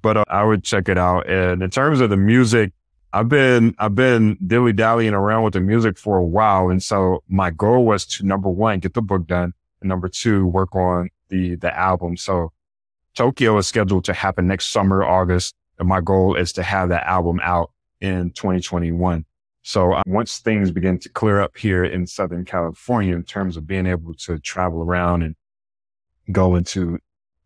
but 0.00 0.16
uh, 0.16 0.24
I 0.28 0.44
would 0.44 0.64
check 0.64 0.88
it 0.88 0.98
out. 0.98 1.28
And 1.28 1.62
in 1.62 1.70
terms 1.70 2.00
of 2.00 2.10
the 2.10 2.16
music, 2.16 2.72
I've 3.12 3.28
been, 3.28 3.74
I've 3.78 3.94
been 3.94 4.36
dilly 4.46 4.72
dallying 4.72 5.14
around 5.14 5.44
with 5.44 5.54
the 5.54 5.60
music 5.60 5.98
for 5.98 6.18
a 6.18 6.24
while. 6.24 6.68
And 6.68 6.82
so 6.82 7.22
my 7.28 7.50
goal 7.50 7.86
was 7.86 8.04
to 8.06 8.26
number 8.26 8.50
one, 8.50 8.80
get 8.80 8.94
the 8.94 9.02
book 9.02 9.26
done 9.26 9.54
and 9.80 9.88
number 9.88 10.08
two, 10.08 10.46
work 10.46 10.74
on 10.74 11.08
the, 11.28 11.54
the 11.56 11.76
album. 11.76 12.16
So 12.16 12.52
Tokyo 13.14 13.56
is 13.58 13.66
scheduled 13.66 14.04
to 14.04 14.12
happen 14.12 14.46
next 14.46 14.68
summer, 14.70 15.02
August. 15.02 15.54
And 15.78 15.88
my 15.88 16.00
goal 16.00 16.34
is 16.34 16.52
to 16.54 16.62
have 16.62 16.90
that 16.90 17.06
album 17.06 17.40
out 17.42 17.70
in 18.00 18.30
2021. 18.30 19.24
So 19.62 19.92
uh, 19.92 20.02
once 20.06 20.38
things 20.38 20.70
begin 20.70 20.98
to 21.00 21.08
clear 21.08 21.40
up 21.40 21.56
here 21.56 21.84
in 21.84 22.06
Southern 22.06 22.44
California 22.44 23.14
in 23.14 23.24
terms 23.24 23.56
of 23.56 23.66
being 23.66 23.86
able 23.86 24.14
to 24.14 24.38
travel 24.38 24.82
around 24.82 25.22
and 25.22 25.34
go 26.30 26.56
into 26.56 26.98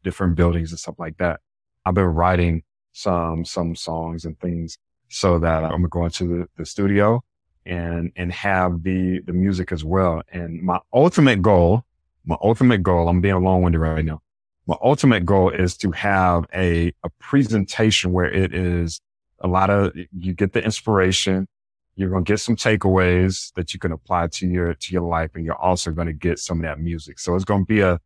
different 0.03 0.35
buildings 0.35 0.72
and 0.72 0.79
stuff 0.79 0.98
like 0.98 1.18
that, 1.18 1.40
I've 1.85 1.94
been 1.94 2.05
writing 2.05 2.62
some, 2.92 3.44
some 3.44 3.75
songs 3.75 4.25
and 4.25 4.38
things 4.40 4.77
so 5.12 5.38
that 5.38 5.62
I'm 5.62 5.70
going 5.70 5.83
to 5.83 5.88
go 5.88 6.05
into 6.07 6.27
the, 6.27 6.48
the 6.57 6.64
studio 6.64 7.22
and, 7.66 8.12
and 8.16 8.33
have 8.33 8.83
the, 8.83 9.20
the 9.20 9.35
music 9.35 9.70
as 9.70 9.85
well. 9.85 10.22
And 10.33 10.62
my 10.62 10.81
ultimate 10.92 11.42
goal, 11.42 11.85
my 12.25 12.37
ultimate 12.42 12.83
goal, 12.83 13.09
I'm 13.09 13.20
being 13.20 13.42
long 13.42 13.62
winded 13.62 13.81
right 13.81 14.05
now. 14.05 14.22
My 14.66 14.77
ultimate 14.83 15.27
goal 15.27 15.51
is 15.51 15.77
to 15.79 15.90
have 15.90 16.46
a, 16.55 16.94
a 17.05 17.11
presentation 17.18 18.12
where 18.12 18.33
it 18.33 18.55
is 18.55 19.01
a 19.40 19.48
lot 19.48 19.68
of, 19.68 19.92
you 19.94 20.33
get 20.33 20.55
the 20.55 20.64
inspiration. 20.64 21.46
You're 21.94 22.09
going 22.09 22.25
to 22.25 22.33
get 22.33 22.38
some 22.38 22.57
takeaways 22.57 23.53
that 23.55 23.75
you 23.75 23.81
can 23.81 23.92
apply 23.92 24.29
to 24.29 24.46
your, 24.46 24.72
to 24.72 24.92
your 24.92 25.03
life. 25.03 25.33
And 25.35 25.44
you're 25.44 25.61
also 25.61 25.90
going 25.90 26.07
to 26.07 26.14
get 26.14 26.38
some 26.38 26.59
of 26.59 26.62
that 26.62 26.81
music. 26.81 27.18
So 27.18 27.35
it's 27.35 27.44
going 27.44 27.66
to 27.66 27.66
be 27.66 27.81
a, 27.81 28.01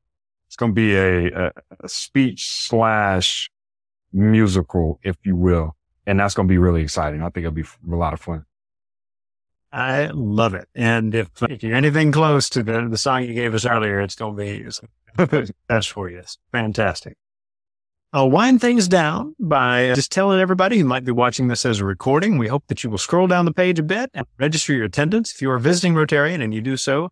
it's 0.48 0.56
going 0.56 0.72
to 0.72 0.74
be 0.74 0.96
a, 0.96 1.26
a, 1.32 1.52
a 1.84 1.88
speech 1.88 2.50
slash 2.50 3.48
musical, 4.12 4.98
if 5.04 5.16
you 5.24 5.36
will 5.36 5.75
and 6.06 6.20
that's 6.20 6.34
going 6.34 6.46
to 6.48 6.52
be 6.52 6.58
really 6.58 6.82
exciting. 6.82 7.22
I 7.22 7.30
think 7.30 7.38
it'll 7.46 7.52
be 7.52 7.62
a 7.62 7.96
lot 7.96 8.12
of 8.12 8.20
fun. 8.20 8.44
I 9.72 10.06
love 10.14 10.54
it. 10.54 10.68
And 10.74 11.14
if, 11.14 11.28
if 11.42 11.62
you're 11.62 11.76
anything 11.76 12.12
close 12.12 12.48
to 12.50 12.62
the, 12.62 12.88
the 12.88 12.96
song 12.96 13.24
you 13.24 13.34
gave 13.34 13.54
us 13.54 13.66
earlier, 13.66 14.00
it's 14.00 14.14
going 14.14 14.36
to 14.36 14.42
be 14.42 15.52
that's 15.68 15.86
for 15.86 16.08
you. 16.08 16.18
It's 16.18 16.38
fantastic. 16.52 17.16
I'll 18.12 18.30
wind 18.30 18.60
things 18.60 18.88
down 18.88 19.34
by 19.38 19.90
uh, 19.90 19.94
just 19.94 20.12
telling 20.12 20.40
everybody 20.40 20.78
who 20.78 20.84
might 20.84 21.04
be 21.04 21.12
watching 21.12 21.48
this 21.48 21.66
as 21.66 21.80
a 21.80 21.84
recording. 21.84 22.38
We 22.38 22.48
hope 22.48 22.64
that 22.68 22.84
you 22.84 22.88
will 22.88 22.98
scroll 22.98 23.26
down 23.26 23.44
the 23.44 23.52
page 23.52 23.78
a 23.78 23.82
bit 23.82 24.10
and 24.14 24.26
register 24.38 24.72
your 24.72 24.84
attendance. 24.84 25.34
If 25.34 25.42
you 25.42 25.50
are 25.50 25.58
visiting 25.58 25.94
Rotarian 25.94 26.42
and 26.42 26.54
you 26.54 26.60
do 26.60 26.76
so, 26.76 27.10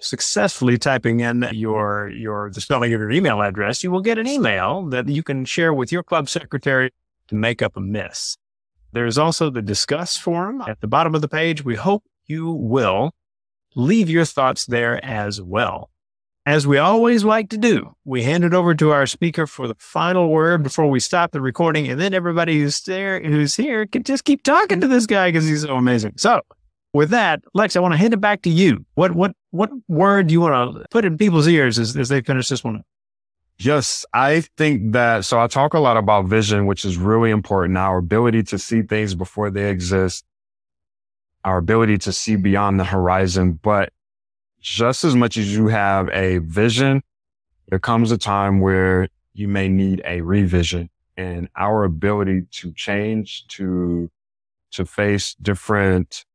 successfully 0.00 0.78
typing 0.78 1.20
in 1.20 1.48
your, 1.52 2.08
your, 2.08 2.50
the 2.50 2.60
spelling 2.60 2.94
of 2.94 3.00
your 3.00 3.10
email 3.10 3.42
address, 3.42 3.82
you 3.82 3.90
will 3.90 4.00
get 4.00 4.16
an 4.16 4.26
email 4.26 4.86
that 4.86 5.08
you 5.08 5.22
can 5.22 5.44
share 5.44 5.74
with 5.74 5.90
your 5.90 6.02
club 6.02 6.28
secretary 6.28 6.92
to 7.28 7.34
make 7.34 7.62
up 7.62 7.76
a 7.76 7.80
miss. 7.80 8.36
There's 8.92 9.18
also 9.18 9.50
the 9.50 9.62
Disqus 9.62 10.18
forum 10.18 10.62
at 10.66 10.80
the 10.80 10.86
bottom 10.86 11.14
of 11.14 11.20
the 11.20 11.28
page. 11.28 11.64
We 11.64 11.74
hope 11.74 12.04
you 12.26 12.50
will 12.50 13.12
leave 13.74 14.08
your 14.08 14.24
thoughts 14.24 14.66
there 14.66 15.04
as 15.04 15.40
well. 15.40 15.90
As 16.46 16.64
we 16.64 16.78
always 16.78 17.24
like 17.24 17.50
to 17.50 17.58
do, 17.58 17.96
we 18.04 18.22
hand 18.22 18.44
it 18.44 18.54
over 18.54 18.72
to 18.76 18.92
our 18.92 19.04
speaker 19.04 19.48
for 19.48 19.66
the 19.66 19.74
final 19.78 20.30
word 20.30 20.62
before 20.62 20.88
we 20.88 21.00
stop 21.00 21.32
the 21.32 21.40
recording. 21.40 21.88
And 21.88 22.00
then 22.00 22.14
everybody 22.14 22.60
who's 22.60 22.80
there, 22.82 23.20
who's 23.20 23.56
here 23.56 23.84
can 23.84 24.04
just 24.04 24.24
keep 24.24 24.44
talking 24.44 24.80
to 24.80 24.86
this 24.86 25.06
guy 25.06 25.28
because 25.28 25.46
he's 25.46 25.62
so 25.62 25.74
amazing. 25.74 26.14
So 26.18 26.42
with 26.94 27.10
that, 27.10 27.42
Lex, 27.52 27.74
I 27.74 27.80
want 27.80 27.94
to 27.94 27.98
hand 27.98 28.14
it 28.14 28.20
back 28.20 28.42
to 28.42 28.50
you. 28.50 28.86
What, 28.94 29.12
what, 29.12 29.32
what 29.50 29.70
word 29.88 30.28
do 30.28 30.32
you 30.32 30.40
want 30.40 30.76
to 30.76 30.84
put 30.90 31.04
in 31.04 31.18
people's 31.18 31.48
ears 31.48 31.80
as, 31.80 31.96
as 31.96 32.08
they 32.08 32.20
finish 32.20 32.48
this 32.48 32.62
one? 32.62 32.82
Yes, 33.58 34.04
I 34.12 34.42
think 34.58 34.92
that. 34.92 35.24
So 35.24 35.40
I 35.40 35.46
talk 35.46 35.72
a 35.72 35.78
lot 35.78 35.96
about 35.96 36.26
vision, 36.26 36.66
which 36.66 36.84
is 36.84 36.98
really 36.98 37.30
important. 37.30 37.78
Our 37.78 37.98
ability 37.98 38.42
to 38.44 38.58
see 38.58 38.82
things 38.82 39.14
before 39.14 39.50
they 39.50 39.70
exist, 39.70 40.24
our 41.42 41.56
ability 41.56 41.98
to 41.98 42.12
see 42.12 42.36
beyond 42.36 42.78
the 42.78 42.84
horizon. 42.84 43.58
But 43.62 43.92
just 44.60 45.04
as 45.04 45.16
much 45.16 45.38
as 45.38 45.54
you 45.54 45.68
have 45.68 46.10
a 46.10 46.38
vision, 46.38 47.02
there 47.68 47.78
comes 47.78 48.12
a 48.12 48.18
time 48.18 48.60
where 48.60 49.08
you 49.32 49.48
may 49.48 49.68
need 49.68 50.02
a 50.04 50.20
revision 50.20 50.90
and 51.16 51.48
our 51.56 51.84
ability 51.84 52.42
to 52.50 52.72
change, 52.72 53.46
to, 53.48 54.10
to 54.72 54.84
face 54.84 55.34
different 55.40 56.25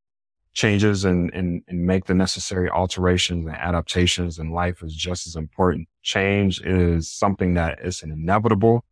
changes 0.54 1.06
and, 1.06 1.34
and, 1.34 1.64
and 1.68 1.86
make 1.86 2.06
the 2.06 2.14
necessary 2.14 2.70
alterations 2.70 3.46
and 3.46 3.56
adaptations 3.56 4.38
in 4.38 4.52
life 4.52 4.84
is 4.84 4.94
just 4.94 5.26
as 5.28 5.36
important. 5.36 5.88
Change 6.02 6.62
is 6.62 7.10
something 7.10 7.54
that 7.54 7.80
is 7.84 8.04
an 8.04 8.12
inevitable. 8.12 8.84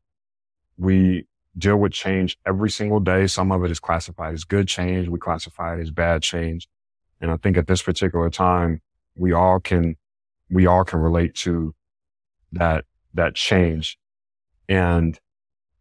We 0.77 1.27
deal 1.57 1.75
with 1.75 1.91
change 1.91 2.37
every 2.45 2.69
single 2.69 3.01
day. 3.01 3.27
Some 3.27 3.51
of 3.51 3.63
it 3.63 3.71
is 3.71 3.79
classified 3.79 4.33
as 4.33 4.45
good 4.45 4.67
change. 4.67 5.09
We 5.09 5.19
classify 5.19 5.75
it 5.75 5.81
as 5.81 5.91
bad 5.91 6.21
change. 6.21 6.69
And 7.19 7.29
I 7.29 7.37
think 7.37 7.57
at 7.57 7.67
this 7.67 7.81
particular 7.81 8.29
time, 8.29 8.81
we 9.15 9.33
all 9.33 9.59
can, 9.59 9.97
we 10.49 10.65
all 10.65 10.85
can 10.85 10.99
relate 10.99 11.35
to 11.35 11.75
that, 12.53 12.85
that 13.13 13.35
change. 13.35 13.99
And 14.69 15.19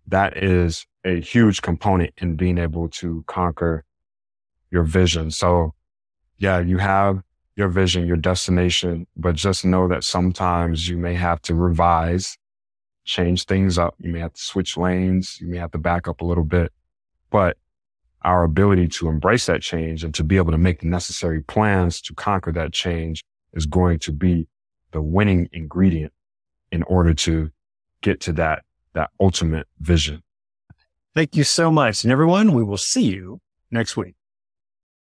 that 0.08 0.36
is 0.42 0.86
a 1.04 1.20
huge 1.20 1.62
component 1.62 2.14
in 2.16 2.34
being 2.34 2.58
able 2.58 2.88
to 2.88 3.22
conquer 3.28 3.84
your 4.70 4.84
vision. 4.84 5.30
So 5.30 5.74
yeah, 6.38 6.60
you 6.60 6.78
have, 6.78 7.22
your 7.56 7.68
vision, 7.68 8.06
your 8.06 8.16
destination, 8.16 9.06
but 9.16 9.34
just 9.34 9.64
know 9.64 9.88
that 9.88 10.04
sometimes 10.04 10.88
you 10.88 10.96
may 10.96 11.14
have 11.14 11.42
to 11.42 11.56
revise, 11.56 12.38
change 13.04 13.46
things 13.46 13.78
up. 13.78 13.96
You 13.98 14.12
may 14.12 14.20
have 14.20 14.34
to 14.34 14.40
switch 14.40 14.76
lanes. 14.76 15.40
You 15.40 15.48
may 15.48 15.58
have 15.58 15.72
to 15.72 15.78
back 15.78 16.06
up 16.06 16.20
a 16.20 16.24
little 16.24 16.44
bit, 16.44 16.72
but 17.30 17.56
our 18.22 18.44
ability 18.44 18.86
to 18.88 19.08
embrace 19.08 19.46
that 19.46 19.60
change 19.60 20.04
and 20.04 20.14
to 20.14 20.22
be 20.22 20.36
able 20.36 20.52
to 20.52 20.58
make 20.58 20.84
necessary 20.84 21.40
plans 21.42 22.00
to 22.02 22.14
conquer 22.14 22.52
that 22.52 22.72
change 22.72 23.24
is 23.54 23.66
going 23.66 23.98
to 24.00 24.12
be 24.12 24.46
the 24.92 25.00
winning 25.02 25.48
ingredient 25.52 26.12
in 26.70 26.82
order 26.84 27.12
to 27.14 27.50
get 28.02 28.20
to 28.20 28.32
that, 28.32 28.62
that 28.92 29.10
ultimate 29.18 29.66
vision. 29.80 30.22
Thank 31.14 31.34
you 31.34 31.42
so 31.42 31.72
much. 31.72 32.04
And 32.04 32.12
everyone, 32.12 32.52
we 32.52 32.62
will 32.62 32.76
see 32.76 33.04
you 33.04 33.40
next 33.70 33.96
week. 33.96 34.17